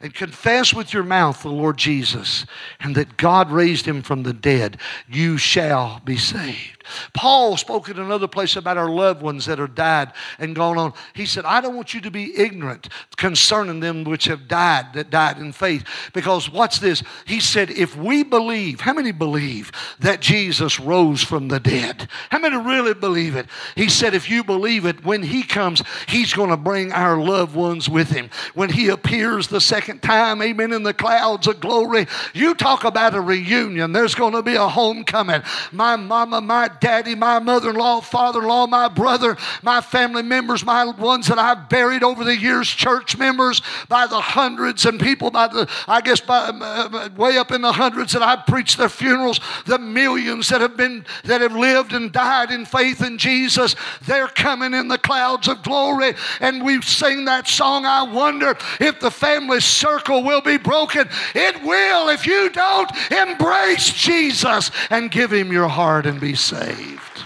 and 0.00 0.14
confess 0.14 0.72
with 0.72 0.94
your 0.94 1.02
mouth 1.02 1.42
the 1.42 1.50
Lord 1.50 1.76
Jesus 1.76 2.46
and 2.80 2.94
that 2.94 3.18
God 3.18 3.50
raised 3.50 3.84
him 3.84 4.00
from 4.00 4.22
the 4.22 4.32
dead, 4.32 4.78
you 5.06 5.36
shall 5.36 6.00
be 6.04 6.16
saved. 6.16 6.79
Paul 7.14 7.56
spoke 7.56 7.88
in 7.88 7.98
another 7.98 8.28
place 8.28 8.56
about 8.56 8.76
our 8.76 8.90
loved 8.90 9.22
ones 9.22 9.46
that 9.46 9.60
are 9.60 9.66
died 9.66 10.12
and 10.38 10.54
gone 10.54 10.78
on. 10.78 10.92
He 11.14 11.26
said, 11.26 11.44
I 11.44 11.60
don't 11.60 11.76
want 11.76 11.94
you 11.94 12.00
to 12.02 12.10
be 12.10 12.38
ignorant 12.38 12.88
concerning 13.16 13.80
them 13.80 14.04
which 14.04 14.24
have 14.26 14.48
died, 14.48 14.92
that 14.94 15.10
died 15.10 15.38
in 15.38 15.52
faith. 15.52 15.84
Because 16.12 16.50
watch 16.50 16.80
this. 16.80 17.02
He 17.26 17.40
said, 17.40 17.70
if 17.70 17.96
we 17.96 18.22
believe, 18.22 18.80
how 18.80 18.92
many 18.92 19.12
believe 19.12 19.72
that 20.00 20.20
Jesus 20.20 20.80
rose 20.80 21.22
from 21.22 21.48
the 21.48 21.60
dead? 21.60 22.08
How 22.30 22.38
many 22.38 22.56
really 22.56 22.94
believe 22.94 23.36
it? 23.36 23.46
He 23.76 23.88
said, 23.88 24.14
if 24.14 24.30
you 24.30 24.44
believe 24.44 24.86
it, 24.86 25.04
when 25.04 25.22
he 25.22 25.42
comes, 25.42 25.82
he's 26.08 26.32
going 26.32 26.50
to 26.50 26.56
bring 26.56 26.92
our 26.92 27.20
loved 27.20 27.54
ones 27.54 27.88
with 27.88 28.10
him. 28.10 28.30
When 28.54 28.70
he 28.70 28.88
appears 28.88 29.48
the 29.48 29.60
second 29.60 30.02
time, 30.02 30.42
amen, 30.42 30.72
in 30.72 30.82
the 30.82 30.94
clouds 30.94 31.46
of 31.46 31.60
glory, 31.60 32.06
you 32.34 32.54
talk 32.54 32.84
about 32.84 33.14
a 33.14 33.20
reunion. 33.20 33.92
There's 33.92 34.14
going 34.14 34.32
to 34.32 34.42
be 34.42 34.54
a 34.54 34.68
homecoming. 34.68 35.42
My 35.72 35.96
mama, 35.96 36.40
my 36.40 36.68
daddy, 36.80 37.14
my 37.14 37.38
mother 37.38 37.70
in 37.70 37.76
law, 37.76 38.00
father 38.00 38.40
in 38.40 38.48
law, 38.48 38.66
my 38.66 38.88
brother, 38.88 39.36
my 39.62 39.80
family 39.80 40.22
members, 40.22 40.64
my 40.64 40.84
ones 40.84 41.28
that 41.28 41.38
I've 41.38 41.68
buried 41.68 42.02
over 42.02 42.24
the 42.24 42.36
years, 42.36 42.68
church 42.68 43.16
members 43.16 43.62
by 43.88 44.06
the 44.06 44.20
hundreds, 44.20 44.86
and 44.86 44.98
people 44.98 45.30
by 45.30 45.48
the, 45.48 45.68
I 45.86 46.00
guess, 46.00 46.20
by, 46.20 46.38
uh, 46.48 47.08
way 47.16 47.38
up 47.38 47.52
in 47.52 47.60
the 47.60 47.72
hundreds 47.72 48.12
that 48.12 48.22
I've 48.22 48.46
preached 48.46 48.78
their 48.78 48.88
funerals, 48.88 49.40
the 49.66 49.78
millions 49.78 50.48
that 50.48 50.60
have 50.60 50.76
been, 50.76 51.04
that 51.24 51.40
have 51.40 51.54
lived 51.54 51.92
and 51.92 52.10
died 52.12 52.50
in 52.50 52.64
faith 52.64 53.02
in 53.02 53.18
Jesus, 53.18 53.76
they're 54.06 54.28
coming 54.28 54.74
in 54.74 54.88
the 54.88 54.98
clouds 54.98 55.48
of 55.48 55.62
glory. 55.62 56.14
And 56.40 56.64
we 56.64 56.80
sing 56.82 57.26
that 57.26 57.46
song, 57.46 57.84
I 57.84 58.02
wonder 58.02 58.56
if 58.80 59.00
the 59.00 59.10
family 59.10 59.60
circle 59.60 60.22
will 60.22 60.40
be 60.40 60.56
broken. 60.56 61.08
It 61.34 61.62
will 61.62 62.08
if 62.08 62.26
you 62.26 62.50
don't 62.50 62.90
embrace 63.10 63.92
Jesus 63.92 64.70
and 64.88 65.10
give 65.10 65.32
him 65.32 65.52
your 65.52 65.68
heart 65.68 66.06
and 66.06 66.20
be 66.20 66.34
saved 66.34 66.69
saved. 66.74 67.24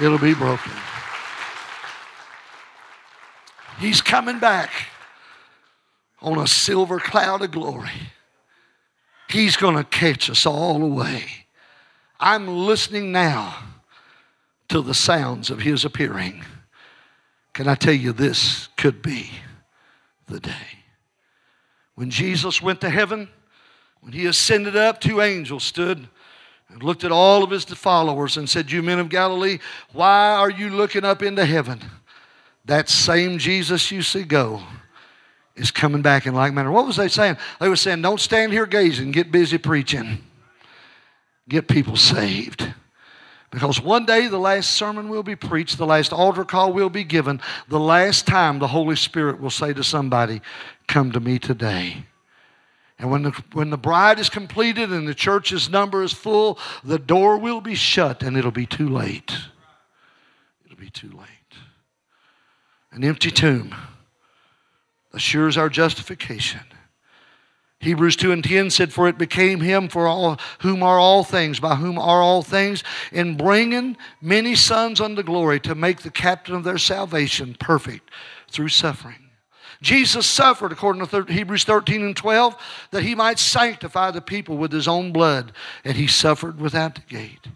It'll 0.00 0.18
be 0.18 0.34
broken. 0.34 0.72
He's 3.78 4.00
coming 4.00 4.38
back 4.38 4.70
on 6.20 6.38
a 6.38 6.46
silver 6.46 6.98
cloud 6.98 7.42
of 7.42 7.52
glory. 7.52 7.90
He's 9.28 9.56
going 9.56 9.76
to 9.76 9.84
catch 9.84 10.30
us 10.30 10.46
all 10.46 10.82
away. 10.82 11.24
I'm 12.18 12.48
listening 12.48 13.12
now 13.12 13.56
to 14.68 14.82
the 14.82 14.94
sounds 14.94 15.50
of 15.50 15.60
his 15.60 15.84
appearing. 15.84 16.44
Can 17.52 17.68
I 17.68 17.74
tell 17.74 17.94
you, 17.94 18.12
this 18.12 18.68
could 18.76 19.02
be 19.02 19.30
the 20.26 20.40
day. 20.40 20.84
When 21.94 22.10
Jesus 22.10 22.60
went 22.60 22.80
to 22.80 22.90
heaven, 22.90 23.28
when 24.00 24.12
he 24.12 24.26
ascended 24.26 24.76
up, 24.76 25.00
two 25.00 25.20
angels 25.20 25.64
stood 25.64 26.08
and 26.68 26.82
looked 26.82 27.04
at 27.04 27.12
all 27.12 27.42
of 27.42 27.50
his 27.50 27.64
followers 27.64 28.36
and 28.36 28.48
said, 28.48 28.70
You 28.70 28.82
men 28.82 28.98
of 28.98 29.08
Galilee, 29.08 29.58
why 29.92 30.34
are 30.34 30.50
you 30.50 30.70
looking 30.70 31.04
up 31.04 31.22
into 31.22 31.44
heaven? 31.44 31.80
That 32.64 32.88
same 32.88 33.38
Jesus 33.38 33.90
you 33.90 34.02
see 34.02 34.24
go 34.24 34.62
is 35.56 35.70
coming 35.70 36.02
back 36.02 36.26
in 36.26 36.34
like 36.34 36.52
manner. 36.52 36.70
What 36.70 36.86
was 36.86 36.96
they 36.96 37.08
saying? 37.08 37.36
They 37.60 37.68
were 37.68 37.76
saying, 37.76 38.02
Don't 38.02 38.20
stand 38.20 38.52
here 38.52 38.66
gazing, 38.66 39.10
get 39.10 39.32
busy 39.32 39.58
preaching, 39.58 40.18
get 41.48 41.68
people 41.68 41.96
saved. 41.96 42.72
Because 43.50 43.80
one 43.80 44.04
day 44.04 44.26
the 44.28 44.38
last 44.38 44.74
sermon 44.74 45.08
will 45.08 45.22
be 45.22 45.34
preached, 45.34 45.78
the 45.78 45.86
last 45.86 46.12
altar 46.12 46.44
call 46.44 46.74
will 46.74 46.90
be 46.90 47.02
given, 47.02 47.40
the 47.68 47.80
last 47.80 48.26
time 48.26 48.58
the 48.58 48.66
Holy 48.66 48.96
Spirit 48.96 49.40
will 49.40 49.50
say 49.50 49.72
to 49.72 49.82
somebody, 49.82 50.42
Come 50.86 51.12
to 51.12 51.20
me 51.20 51.38
today. 51.38 52.04
And 52.98 53.10
when 53.10 53.22
the, 53.22 53.30
when 53.52 53.70
the 53.70 53.78
bride 53.78 54.18
is 54.18 54.28
completed 54.28 54.90
and 54.90 55.06
the 55.06 55.14
church's 55.14 55.70
number 55.70 56.02
is 56.02 56.12
full, 56.12 56.58
the 56.82 56.98
door 56.98 57.38
will 57.38 57.60
be 57.60 57.76
shut 57.76 58.22
and 58.22 58.36
it'll 58.36 58.50
be 58.50 58.66
too 58.66 58.88
late. 58.88 59.32
It'll 60.64 60.76
be 60.76 60.90
too 60.90 61.10
late. 61.10 61.28
An 62.90 63.04
empty 63.04 63.30
tomb 63.30 63.74
assures 65.12 65.56
our 65.56 65.68
justification. 65.68 66.60
Hebrews 67.80 68.16
2 68.16 68.32
and 68.32 68.42
10 68.42 68.70
said, 68.70 68.92
For 68.92 69.06
it 69.06 69.18
became 69.18 69.60
him 69.60 69.88
for 69.88 70.08
all 70.08 70.38
whom 70.60 70.82
are 70.82 70.98
all 70.98 71.22
things, 71.22 71.60
by 71.60 71.76
whom 71.76 71.96
are 71.96 72.20
all 72.20 72.42
things, 72.42 72.82
in 73.12 73.36
bringing 73.36 73.96
many 74.20 74.56
sons 74.56 75.00
unto 75.00 75.22
glory 75.22 75.60
to 75.60 75.76
make 75.76 76.02
the 76.02 76.10
captain 76.10 76.56
of 76.56 76.64
their 76.64 76.78
salvation 76.78 77.54
perfect 77.58 78.10
through 78.50 78.70
suffering. 78.70 79.27
Jesus 79.80 80.26
suffered, 80.26 80.72
according 80.72 81.06
to 81.06 81.24
Hebrews 81.24 81.64
13 81.64 82.02
and 82.02 82.16
12, 82.16 82.56
that 82.90 83.02
he 83.04 83.14
might 83.14 83.38
sanctify 83.38 84.10
the 84.10 84.20
people 84.20 84.56
with 84.56 84.72
his 84.72 84.88
own 84.88 85.12
blood, 85.12 85.52
and 85.84 85.96
he 85.96 86.06
suffered 86.06 86.60
without 86.60 86.96
the 86.96 87.00
gate. 87.02 87.46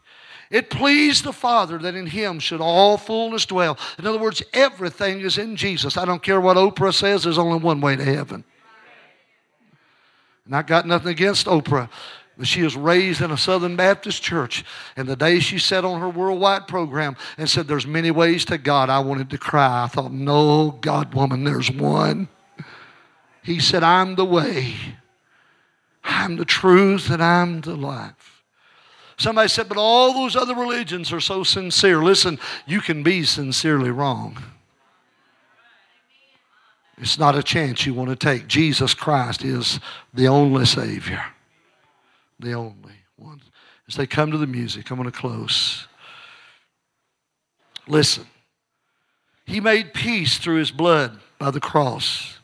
It 0.50 0.70
pleased 0.70 1.24
the 1.24 1.32
Father 1.32 1.78
that 1.78 1.94
in 1.94 2.06
him 2.06 2.38
should 2.38 2.60
all 2.60 2.98
fullness 2.98 3.46
dwell. 3.46 3.78
In 3.98 4.06
other 4.06 4.18
words, 4.18 4.42
everything 4.52 5.20
is 5.20 5.38
in 5.38 5.56
Jesus. 5.56 5.96
I 5.96 6.04
don't 6.04 6.22
care 6.22 6.40
what 6.40 6.58
Oprah 6.58 6.94
says, 6.94 7.24
there's 7.24 7.38
only 7.38 7.58
one 7.58 7.80
way 7.80 7.96
to 7.96 8.04
heaven. 8.04 8.44
And 10.44 10.54
I 10.54 10.62
got 10.62 10.86
nothing 10.86 11.08
against 11.08 11.46
Oprah. 11.46 11.88
She 12.44 12.62
was 12.62 12.76
raised 12.76 13.20
in 13.20 13.30
a 13.30 13.36
Southern 13.36 13.76
Baptist 13.76 14.22
church. 14.22 14.64
And 14.96 15.08
the 15.08 15.16
day 15.16 15.38
she 15.38 15.58
sat 15.58 15.84
on 15.84 16.00
her 16.00 16.08
worldwide 16.08 16.66
program 16.66 17.16
and 17.38 17.48
said, 17.48 17.68
There's 17.68 17.86
many 17.86 18.10
ways 18.10 18.44
to 18.46 18.58
God, 18.58 18.90
I 18.90 19.00
wanted 19.00 19.30
to 19.30 19.38
cry. 19.38 19.84
I 19.84 19.86
thought, 19.88 20.12
No, 20.12 20.78
God, 20.80 21.14
woman, 21.14 21.44
there's 21.44 21.70
one. 21.70 22.28
He 23.42 23.60
said, 23.60 23.82
I'm 23.82 24.14
the 24.14 24.24
way, 24.24 24.74
I'm 26.04 26.36
the 26.36 26.44
truth, 26.44 27.10
and 27.10 27.22
I'm 27.22 27.60
the 27.60 27.76
life. 27.76 28.42
Somebody 29.18 29.48
said, 29.48 29.68
But 29.68 29.78
all 29.78 30.12
those 30.12 30.34
other 30.34 30.54
religions 30.54 31.12
are 31.12 31.20
so 31.20 31.44
sincere. 31.44 32.02
Listen, 32.02 32.38
you 32.66 32.80
can 32.80 33.02
be 33.02 33.24
sincerely 33.24 33.90
wrong. 33.90 34.38
It's 36.98 37.18
not 37.18 37.36
a 37.36 37.42
chance 37.42 37.84
you 37.84 37.94
want 37.94 38.10
to 38.10 38.16
take. 38.16 38.46
Jesus 38.46 38.94
Christ 38.94 39.44
is 39.44 39.80
the 40.14 40.28
only 40.28 40.66
Savior 40.66 41.24
the 42.42 42.52
only 42.52 42.94
one. 43.16 43.40
As 43.88 43.94
they 43.94 44.06
come 44.06 44.30
to 44.30 44.38
the 44.38 44.46
music, 44.46 44.90
I'm 44.90 44.96
going 44.98 45.10
to 45.10 45.16
close. 45.16 45.86
Listen. 47.88 48.26
He 49.44 49.60
made 49.60 49.92
peace 49.92 50.38
through 50.38 50.56
his 50.56 50.70
blood 50.70 51.18
by 51.38 51.50
the 51.50 51.60
cross. 51.60 52.38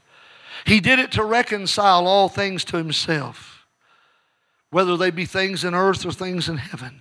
He 0.67 0.81
did 0.81 0.99
it 0.99 1.13
to 1.13 1.25
reconcile 1.25 2.07
all 2.07 2.29
things 2.29 2.65
to 2.67 2.77
himself, 2.77 3.67
whether 4.71 4.97
they 4.97 5.11
be 5.11 5.25
things 5.25 5.65
in 5.65 5.75
earth 5.75 6.05
or 6.05 6.13
things 6.13 6.49
in 6.49 6.57
heaven. 6.57 7.01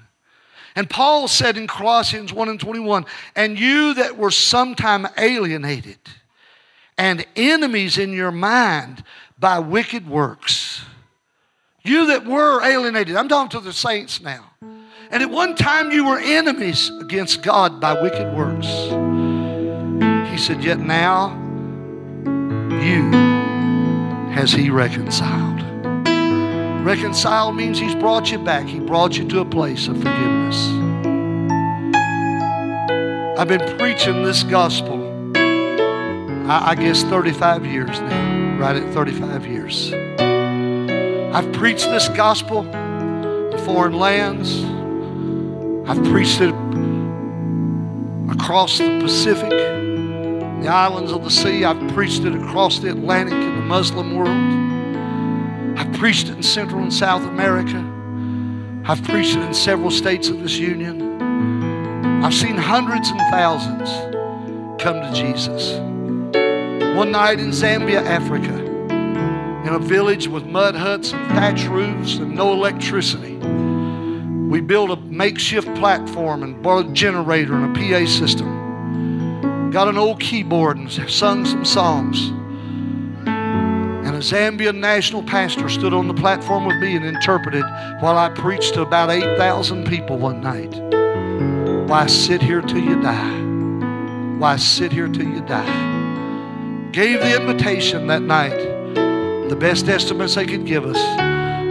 And 0.76 0.90
Paul 0.90 1.28
said 1.28 1.58
in 1.58 1.66
Colossians 1.66 2.32
1 2.32 2.50
and 2.50 2.60
21, 2.60 3.06
and 3.36 3.60
you 3.60 3.96
that 3.96 4.18
were 4.18 4.30
sometime 4.30 5.08
alienated 5.18 5.98
and 6.98 7.26
enemies 7.36 7.98
in 7.98 8.14
your 8.14 8.32
mind 8.32 9.04
by 9.40 9.60
wicked 9.60 10.08
works. 10.08 10.82
You 11.88 12.08
that 12.08 12.26
were 12.26 12.62
alienated, 12.62 13.16
I'm 13.16 13.30
talking 13.30 13.58
to 13.58 13.62
the 13.62 13.72
saints 13.72 14.20
now. 14.22 14.52
And 15.10 15.24
at 15.24 15.30
one 15.30 15.56
time 15.56 15.90
you 15.90 16.04
were 16.04 16.20
enemies 16.20 16.92
against 17.00 17.42
God 17.42 17.80
by 17.80 18.02
wicked 18.02 18.36
works. 18.36 18.68
He 20.30 20.38
said, 20.38 20.62
Yet 20.62 20.80
now 20.80 21.30
you 22.84 23.10
has 24.34 24.52
He 24.52 24.70
reconciled. 24.70 25.62
Reconciled 26.86 27.56
means 27.56 27.80
He's 27.80 27.96
brought 27.96 28.34
you 28.34 28.40
back, 28.40 28.66
He 28.66 28.82
brought 28.82 29.18
you 29.18 29.26
to 29.30 29.40
a 29.40 29.46
place 29.46 29.88
of 29.88 29.96
forgiveness. 29.96 30.68
I've 33.40 33.48
been 33.48 33.78
preaching 33.78 34.24
this 34.24 34.44
gospel, 34.44 35.32
I, 36.50 36.72
I 36.72 36.76
guess, 36.76 37.04
35 37.04 37.66
years 37.66 37.98
now, 38.02 38.58
right 38.60 38.76
at 38.76 38.94
35 38.94 39.48
years. 39.48 39.94
I've 41.34 41.52
preached 41.54 41.86
this 41.86 42.08
gospel 42.10 42.66
in 42.74 43.58
foreign 43.66 43.94
lands. 43.94 44.64
I've 45.90 46.04
preached 46.06 46.42
it 46.42 46.54
across 48.32 48.78
the 48.78 49.00
Pacific, 49.02 49.50
the 49.50 50.70
islands 50.70 51.12
of 51.12 51.24
the 51.24 51.30
sea. 51.30 51.66
I've 51.66 51.94
preached 51.94 52.24
it 52.24 52.34
across 52.34 52.80
the 52.80 52.90
Atlantic 52.90 53.34
in 53.34 53.56
the 53.56 53.62
Muslim 53.62 54.16
world. 54.16 55.78
I've 55.78 55.94
preached 56.00 56.30
it 56.30 56.38
in 56.38 56.44
Central 56.44 56.82
and 56.82 56.94
South 56.94 57.24
America. 57.24 57.86
I've 58.86 59.04
preached 59.04 59.36
it 59.36 59.42
in 59.42 59.54
several 59.54 59.92
states 59.92 60.30
of 60.30 60.42
this 60.42 60.58
union. 60.58 62.24
I've 62.24 62.34
seen 62.34 62.58
hundreds 62.58 63.10
and 63.10 63.20
thousands 63.32 63.90
come 64.82 65.02
to 65.02 65.12
Jesus. 65.14 65.78
One 66.98 67.12
night 67.12 67.40
in 67.40 67.50
Zambia, 67.52 68.02
Africa, 68.04 68.67
in 69.68 69.74
a 69.74 69.80
village 69.80 70.30
with 70.30 70.46
mud 70.46 70.76
huts 70.76 71.12
and 71.12 71.28
thatch 71.32 71.66
roofs 71.66 72.16
and 72.16 72.34
no 72.34 72.54
electricity, 72.54 73.36
we 74.48 74.62
built 74.62 74.90
a 74.90 74.96
makeshift 74.96 75.68
platform 75.76 76.42
and 76.42 76.64
bought 76.64 76.86
a 76.86 76.94
generator 76.94 77.54
and 77.54 77.76
a 77.76 77.80
PA 77.80 78.10
system. 78.10 79.70
Got 79.72 79.90
an 79.90 79.98
old 79.98 80.22
keyboard 80.22 80.78
and 80.78 80.90
sung 81.10 81.44
some 81.44 81.66
songs. 81.66 82.30
And 83.28 84.16
a 84.16 84.20
Zambian 84.20 84.78
national 84.78 85.24
pastor 85.24 85.68
stood 85.68 85.94
on 85.94 86.08
the 86.08 86.14
platform 86.14 86.66
with 86.66 86.78
me 86.78 86.96
and 86.96 87.06
interpreted 87.06 87.64
while 88.00 88.18
I 88.18 88.30
preached 88.30 88.74
to 88.76 88.84
about 88.84 89.10
8,000 89.10 89.86
people 89.86 90.18
one 90.18 90.40
night. 90.40 90.74
Why 91.90 92.08
sit 92.08 92.42
here 92.42 92.62
till 92.62 92.80
you 92.80 93.02
die? 93.02 93.42
Why 94.38 94.56
sit 94.56 94.94
here 94.94 95.10
till 95.10 95.28
you 95.28 95.42
die? 95.42 96.90
Gave 96.94 97.20
the 97.20 97.42
invitation 97.42 98.08
that 98.08 98.22
night. 98.22 98.77
The 99.50 99.56
best 99.56 99.88
estimates 99.88 100.36
they 100.36 100.46
could 100.46 100.66
give 100.66 100.86
us 100.86 100.98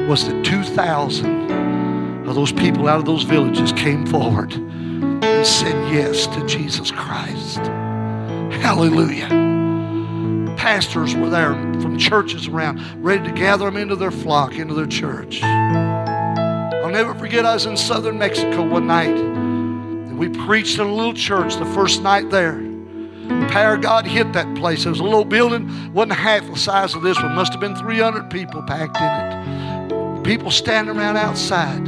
was 0.09 0.27
that 0.27 0.45
2,000 0.45 2.27
of 2.27 2.35
those 2.35 2.51
people 2.51 2.89
out 2.89 2.99
of 2.99 3.05
those 3.05 3.23
villages 3.23 3.73
came 3.73 4.07
forward 4.07 4.53
and 4.55 5.47
said 5.47 5.93
yes 5.93 6.27
to 6.29 6.47
Jesus 6.47 6.91
Christ. 6.91 7.59
Hallelujah. 8.63 9.29
Pastors 10.57 11.15
were 11.15 11.29
there 11.29 11.53
from 11.81 11.99
churches 11.99 12.49
around, 12.49 12.81
ready 13.05 13.23
to 13.29 13.33
gather 13.33 13.67
them 13.67 13.77
into 13.77 13.95
their 13.95 14.11
flock, 14.11 14.55
into 14.55 14.75
their 14.75 14.87
church. 14.87 15.43
I'll 15.43 16.91
never 16.91 17.15
forget, 17.15 17.45
I 17.45 17.55
was 17.55 17.67
in 17.67 17.77
southern 17.77 18.19
Mexico 18.19 18.67
one 18.67 18.87
night. 18.87 19.17
And 19.17 20.19
we 20.19 20.31
preached 20.31 20.79
in 20.79 20.87
a 20.87 20.95
little 20.95 21.15
church 21.15 21.57
the 21.57 21.67
first 21.67 22.03
night 22.03 22.31
there. 22.31 22.66
The 23.29 23.49
power 23.51 23.75
of 23.75 23.83
God 23.83 24.07
hit 24.07 24.33
that 24.35 24.55
place. 24.57 24.87
It 24.87 24.91
was 24.91 25.01
a 25.01 25.05
little 25.05 25.25
building, 25.25 25.93
wasn't 25.93 26.15
half 26.15 26.47
the 26.47 26.57
size 26.57 26.95
of 26.95 27.03
this 27.03 27.21
one. 27.21 27.35
Must 27.35 27.53
have 27.53 27.61
been 27.61 27.77
300 27.77 28.31
people 28.31 28.63
packed 28.63 28.97
in 28.97 29.03
it. 29.03 30.25
People 30.25 30.51
standing 30.51 30.97
around 30.97 31.17
outside. 31.17 31.85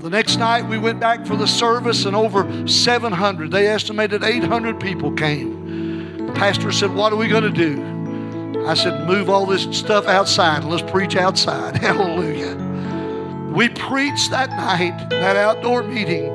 The 0.00 0.10
next 0.10 0.36
night 0.36 0.68
we 0.68 0.78
went 0.78 1.00
back 1.00 1.26
for 1.26 1.36
the 1.36 1.46
service, 1.46 2.04
and 2.04 2.14
over 2.14 2.66
700, 2.68 3.50
they 3.50 3.66
estimated 3.66 4.22
800 4.22 4.78
people 4.78 5.12
came. 5.12 6.26
The 6.26 6.32
pastor 6.32 6.70
said, 6.70 6.94
What 6.94 7.12
are 7.12 7.16
we 7.16 7.26
going 7.28 7.42
to 7.42 7.50
do? 7.50 8.64
I 8.66 8.74
said, 8.74 9.06
Move 9.08 9.28
all 9.28 9.44
this 9.44 9.64
stuff 9.76 10.06
outside 10.06 10.62
and 10.62 10.70
let's 10.70 10.88
preach 10.88 11.16
outside. 11.16 11.76
Hallelujah. 11.82 12.54
We 13.52 13.70
preached 13.70 14.30
that 14.30 14.50
night, 14.50 15.10
that 15.10 15.36
outdoor 15.36 15.82
meeting, 15.82 16.30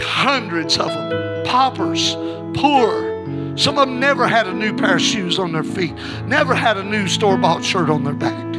hundreds 0.00 0.78
of 0.78 0.88
them, 0.88 1.44
paupers, 1.44 2.14
poor. 2.54 3.05
Some 3.56 3.78
of 3.78 3.88
them 3.88 3.98
never 3.98 4.28
had 4.28 4.46
a 4.46 4.52
new 4.52 4.76
pair 4.76 4.96
of 4.96 5.02
shoes 5.02 5.38
on 5.38 5.52
their 5.52 5.64
feet, 5.64 5.94
never 6.26 6.54
had 6.54 6.76
a 6.76 6.84
new 6.84 7.08
store 7.08 7.38
bought 7.38 7.64
shirt 7.64 7.88
on 7.88 8.04
their 8.04 8.14
back. 8.14 8.54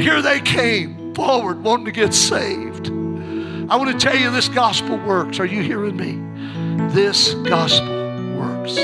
Here 0.00 0.20
they 0.20 0.40
came 0.40 1.14
forward 1.14 1.62
wanting 1.62 1.86
to 1.86 1.92
get 1.92 2.12
saved. 2.12 2.88
I 3.70 3.76
want 3.76 3.92
to 3.92 3.98
tell 3.98 4.16
you 4.16 4.30
this 4.30 4.48
gospel 4.48 4.98
works. 4.98 5.38
Are 5.38 5.46
you 5.46 5.62
hearing 5.62 5.96
me? 5.96 6.20
This 6.92 7.34
gospel 7.34 7.86
works. 8.36 8.74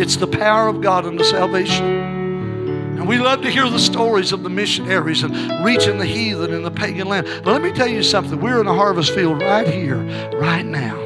It's 0.00 0.16
the 0.16 0.26
power 0.26 0.68
of 0.68 0.82
God 0.82 1.06
unto 1.06 1.24
salvation. 1.24 1.84
And 1.84 3.08
we 3.08 3.18
love 3.18 3.42
to 3.42 3.50
hear 3.50 3.68
the 3.68 3.78
stories 3.78 4.32
of 4.32 4.42
the 4.42 4.50
missionaries 4.50 5.22
and 5.22 5.64
reaching 5.64 5.98
the 5.98 6.06
heathen 6.06 6.52
in 6.52 6.62
the 6.62 6.70
pagan 6.70 7.08
land. 7.08 7.26
But 7.42 7.52
let 7.52 7.62
me 7.62 7.72
tell 7.72 7.88
you 7.88 8.02
something. 8.02 8.40
We're 8.40 8.60
in 8.60 8.66
a 8.66 8.74
harvest 8.74 9.14
field 9.14 9.40
right 9.40 9.66
here, 9.66 10.02
right 10.34 10.64
now, 10.64 11.00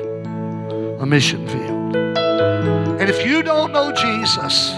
a 1.00 1.06
mission 1.06 1.46
field. 1.48 1.77
And 3.08 3.16
if 3.16 3.26
you 3.26 3.42
don't 3.42 3.72
know 3.72 3.90
Jesus, 3.90 4.68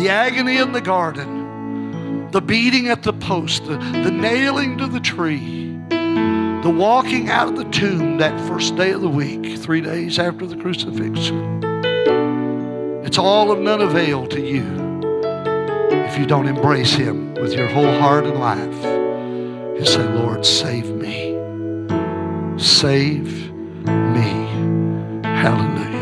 the 0.00 0.06
agony 0.08 0.58
in 0.58 0.70
the 0.70 0.80
garden, 0.80 2.30
the 2.30 2.40
beating 2.40 2.86
at 2.86 3.02
the 3.02 3.12
post, 3.12 3.64
the, 3.64 3.76
the 3.76 4.10
nailing 4.12 4.78
to 4.78 4.86
the 4.86 5.00
tree, 5.00 5.76
the 5.88 6.72
walking 6.72 7.28
out 7.28 7.48
of 7.48 7.56
the 7.56 7.68
tomb 7.72 8.18
that 8.18 8.38
first 8.46 8.76
day 8.76 8.92
of 8.92 9.00
the 9.00 9.08
week, 9.08 9.58
three 9.58 9.80
days 9.80 10.20
after 10.20 10.46
the 10.46 10.56
crucifixion, 10.58 11.60
it's 13.04 13.18
all 13.18 13.50
of 13.50 13.58
none 13.58 13.80
avail 13.80 14.28
to 14.28 14.40
you 14.40 15.10
if 16.04 16.20
you 16.20 16.26
don't 16.26 16.46
embrace 16.46 16.92
Him 16.92 17.34
with 17.34 17.52
your 17.54 17.66
whole 17.66 17.98
heart 17.98 18.26
and 18.26 18.38
life 18.38 18.84
and 18.84 19.88
say, 19.88 20.04
Lord, 20.04 20.46
save 20.46 20.88
me. 20.94 21.36
Save 22.60 23.52
me. 23.52 24.30
Hallelujah. 25.24 25.99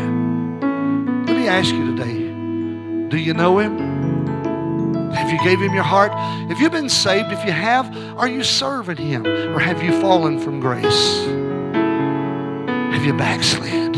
Ask 1.49 1.73
you 1.73 1.95
today 1.95 2.29
do 3.09 3.17
you 3.17 3.33
know 3.33 3.57
Him? 3.57 3.79
Have 5.13 5.31
you 5.31 5.43
gave 5.43 5.59
Him 5.59 5.73
your 5.73 5.83
heart? 5.83 6.11
If 6.51 6.59
you've 6.59 6.71
been 6.71 6.89
saved, 6.89 7.31
if 7.31 7.43
you 7.43 7.51
have, 7.51 7.91
are 8.19 8.27
you 8.27 8.43
serving 8.43 8.97
Him? 8.97 9.25
Or 9.25 9.57
have 9.57 9.81
you 9.81 9.99
fallen 9.99 10.39
from 10.39 10.59
grace? 10.59 11.25
Have 12.93 13.03
you 13.03 13.13
backslid? 13.17 13.95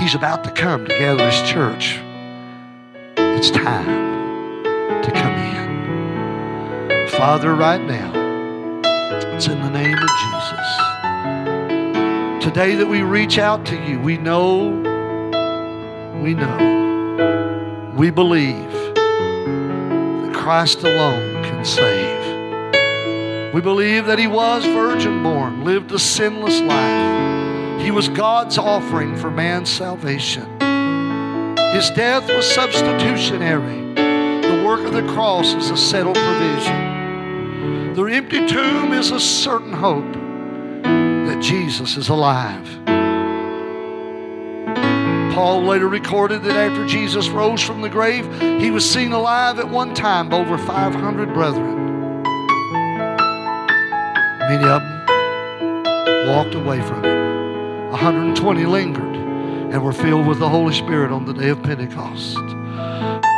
He's 0.00 0.14
about 0.14 0.44
to 0.44 0.52
come 0.52 0.84
to 0.84 0.96
gather 0.96 1.28
His 1.28 1.42
church. 1.50 1.98
It's 3.16 3.50
time 3.50 4.62
to 5.02 5.10
come 5.10 5.34
in. 5.34 7.08
Father, 7.08 7.52
right 7.56 7.82
now, 7.82 8.12
it's 9.34 9.48
in 9.48 9.60
the 9.60 9.70
name 9.70 9.98
of 9.98 10.08
Jesus. 10.22 10.76
Today 12.44 12.76
that 12.76 12.86
we 12.88 13.02
reach 13.02 13.38
out 13.38 13.66
to 13.66 13.76
you, 13.76 13.98
we 13.98 14.18
know, 14.18 14.85
we 16.22 16.34
know, 16.34 17.92
we 17.96 18.10
believe 18.10 18.72
that 18.72 20.32
Christ 20.34 20.82
alone 20.82 21.42
can 21.44 21.64
save. 21.64 23.54
We 23.54 23.60
believe 23.60 24.06
that 24.06 24.18
He 24.18 24.26
was 24.26 24.64
virgin 24.64 25.22
born, 25.22 25.64
lived 25.64 25.92
a 25.92 25.98
sinless 25.98 26.60
life. 26.60 27.80
He 27.80 27.90
was 27.90 28.08
God's 28.08 28.58
offering 28.58 29.16
for 29.16 29.30
man's 29.30 29.70
salvation. 29.70 30.44
His 31.72 31.90
death 31.90 32.28
was 32.28 32.44
substitutionary. 32.50 33.94
The 33.94 34.64
work 34.66 34.80
of 34.80 34.92
the 34.92 35.06
cross 35.12 35.52
is 35.54 35.70
a 35.70 35.76
settled 35.76 36.16
provision. 36.16 37.94
The 37.94 38.04
empty 38.04 38.46
tomb 38.46 38.92
is 38.92 39.10
a 39.10 39.20
certain 39.20 39.72
hope 39.72 40.12
that 40.82 41.38
Jesus 41.42 41.96
is 41.96 42.08
alive. 42.08 42.66
Paul 45.36 45.64
later 45.64 45.86
recorded 45.86 46.44
that 46.44 46.56
after 46.56 46.86
Jesus 46.86 47.28
rose 47.28 47.60
from 47.60 47.82
the 47.82 47.90
grave, 47.90 48.24
he 48.58 48.70
was 48.70 48.90
seen 48.90 49.12
alive 49.12 49.58
at 49.58 49.68
one 49.68 49.92
time 49.92 50.30
by 50.30 50.38
over 50.38 50.56
500 50.56 51.34
brethren. 51.34 52.22
Many 54.38 54.64
of 54.64 54.80
them 54.80 56.26
walked 56.26 56.54
away 56.54 56.80
from 56.80 57.04
him. 57.04 57.90
120 57.90 58.64
lingered 58.64 59.02
and 59.14 59.84
were 59.84 59.92
filled 59.92 60.26
with 60.26 60.38
the 60.38 60.48
Holy 60.48 60.72
Spirit 60.72 61.12
on 61.12 61.26
the 61.26 61.34
day 61.34 61.50
of 61.50 61.62
Pentecost. 61.62 62.36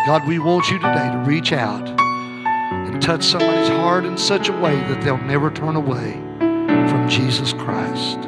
God, 0.07 0.23
we 0.29 0.39
want 0.39 0.71
you 0.71 0.79
today 0.79 1.11
to 1.11 1.19
reach 1.27 1.53
out 1.53 1.89
and 1.99 3.03
touch 3.03 3.25
somebody's 3.25 3.71
heart 3.71 4.05
in 4.05 4.17
such 4.17 4.49
a 4.49 4.57
way 4.61 4.77
that 4.77 5.03
they'll 5.03 5.19
never 5.19 5.51
turn 5.51 5.75
away 5.75 6.13
from 6.39 7.09
Jesus 7.09 7.53
Christ. 7.53 8.21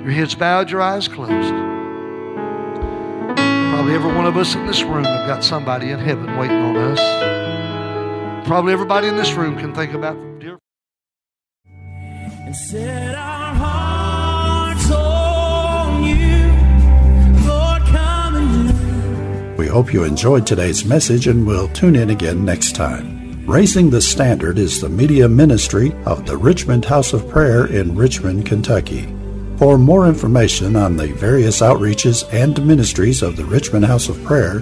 Your 0.00 0.12
heads 0.12 0.34
bowed, 0.34 0.70
your 0.70 0.80
eyes 0.80 1.08
closed. 1.08 1.67
Probably 3.88 4.04
Probably 4.04 4.10
every 4.10 4.18
one 4.18 4.26
of 4.26 4.36
us 4.36 4.54
in 4.54 4.66
this 4.66 4.82
room 4.82 5.04
have 5.04 5.26
got 5.26 5.42
somebody 5.42 5.92
in 5.92 5.98
heaven 5.98 6.36
waiting 6.36 6.58
on 6.58 6.76
us. 6.76 8.46
Probably 8.46 8.74
everybody 8.74 9.08
in 9.08 9.16
this 9.16 9.32
room 9.32 9.56
can 9.56 9.74
think 9.74 9.94
about 9.94 10.14
dear. 10.38 10.58
And 11.64 12.54
set 12.54 13.14
our 13.14 13.54
hearts 13.54 14.90
on 14.90 16.04
you, 16.04 16.52
Lord, 17.48 17.82
come 17.84 18.36
and 18.36 18.68
do. 18.68 19.54
We 19.56 19.68
hope 19.68 19.94
you 19.94 20.04
enjoyed 20.04 20.46
today's 20.46 20.84
message 20.84 21.26
and 21.26 21.46
will 21.46 21.68
tune 21.68 21.96
in 21.96 22.10
again 22.10 22.44
next 22.44 22.76
time. 22.76 23.46
Raising 23.46 23.88
the 23.88 24.02
Standard 24.02 24.58
is 24.58 24.82
the 24.82 24.90
media 24.90 25.30
ministry 25.30 25.94
of 26.04 26.26
the 26.26 26.36
Richmond 26.36 26.84
House 26.84 27.14
of 27.14 27.26
Prayer 27.30 27.64
in 27.64 27.96
Richmond, 27.96 28.44
Kentucky. 28.44 29.17
For 29.58 29.76
more 29.76 30.06
information 30.06 30.76
on 30.76 30.96
the 30.96 31.08
various 31.08 31.60
outreaches 31.62 32.22
and 32.32 32.64
ministries 32.64 33.22
of 33.22 33.36
the 33.36 33.44
Richmond 33.44 33.86
House 33.86 34.08
of 34.08 34.22
Prayer, 34.22 34.60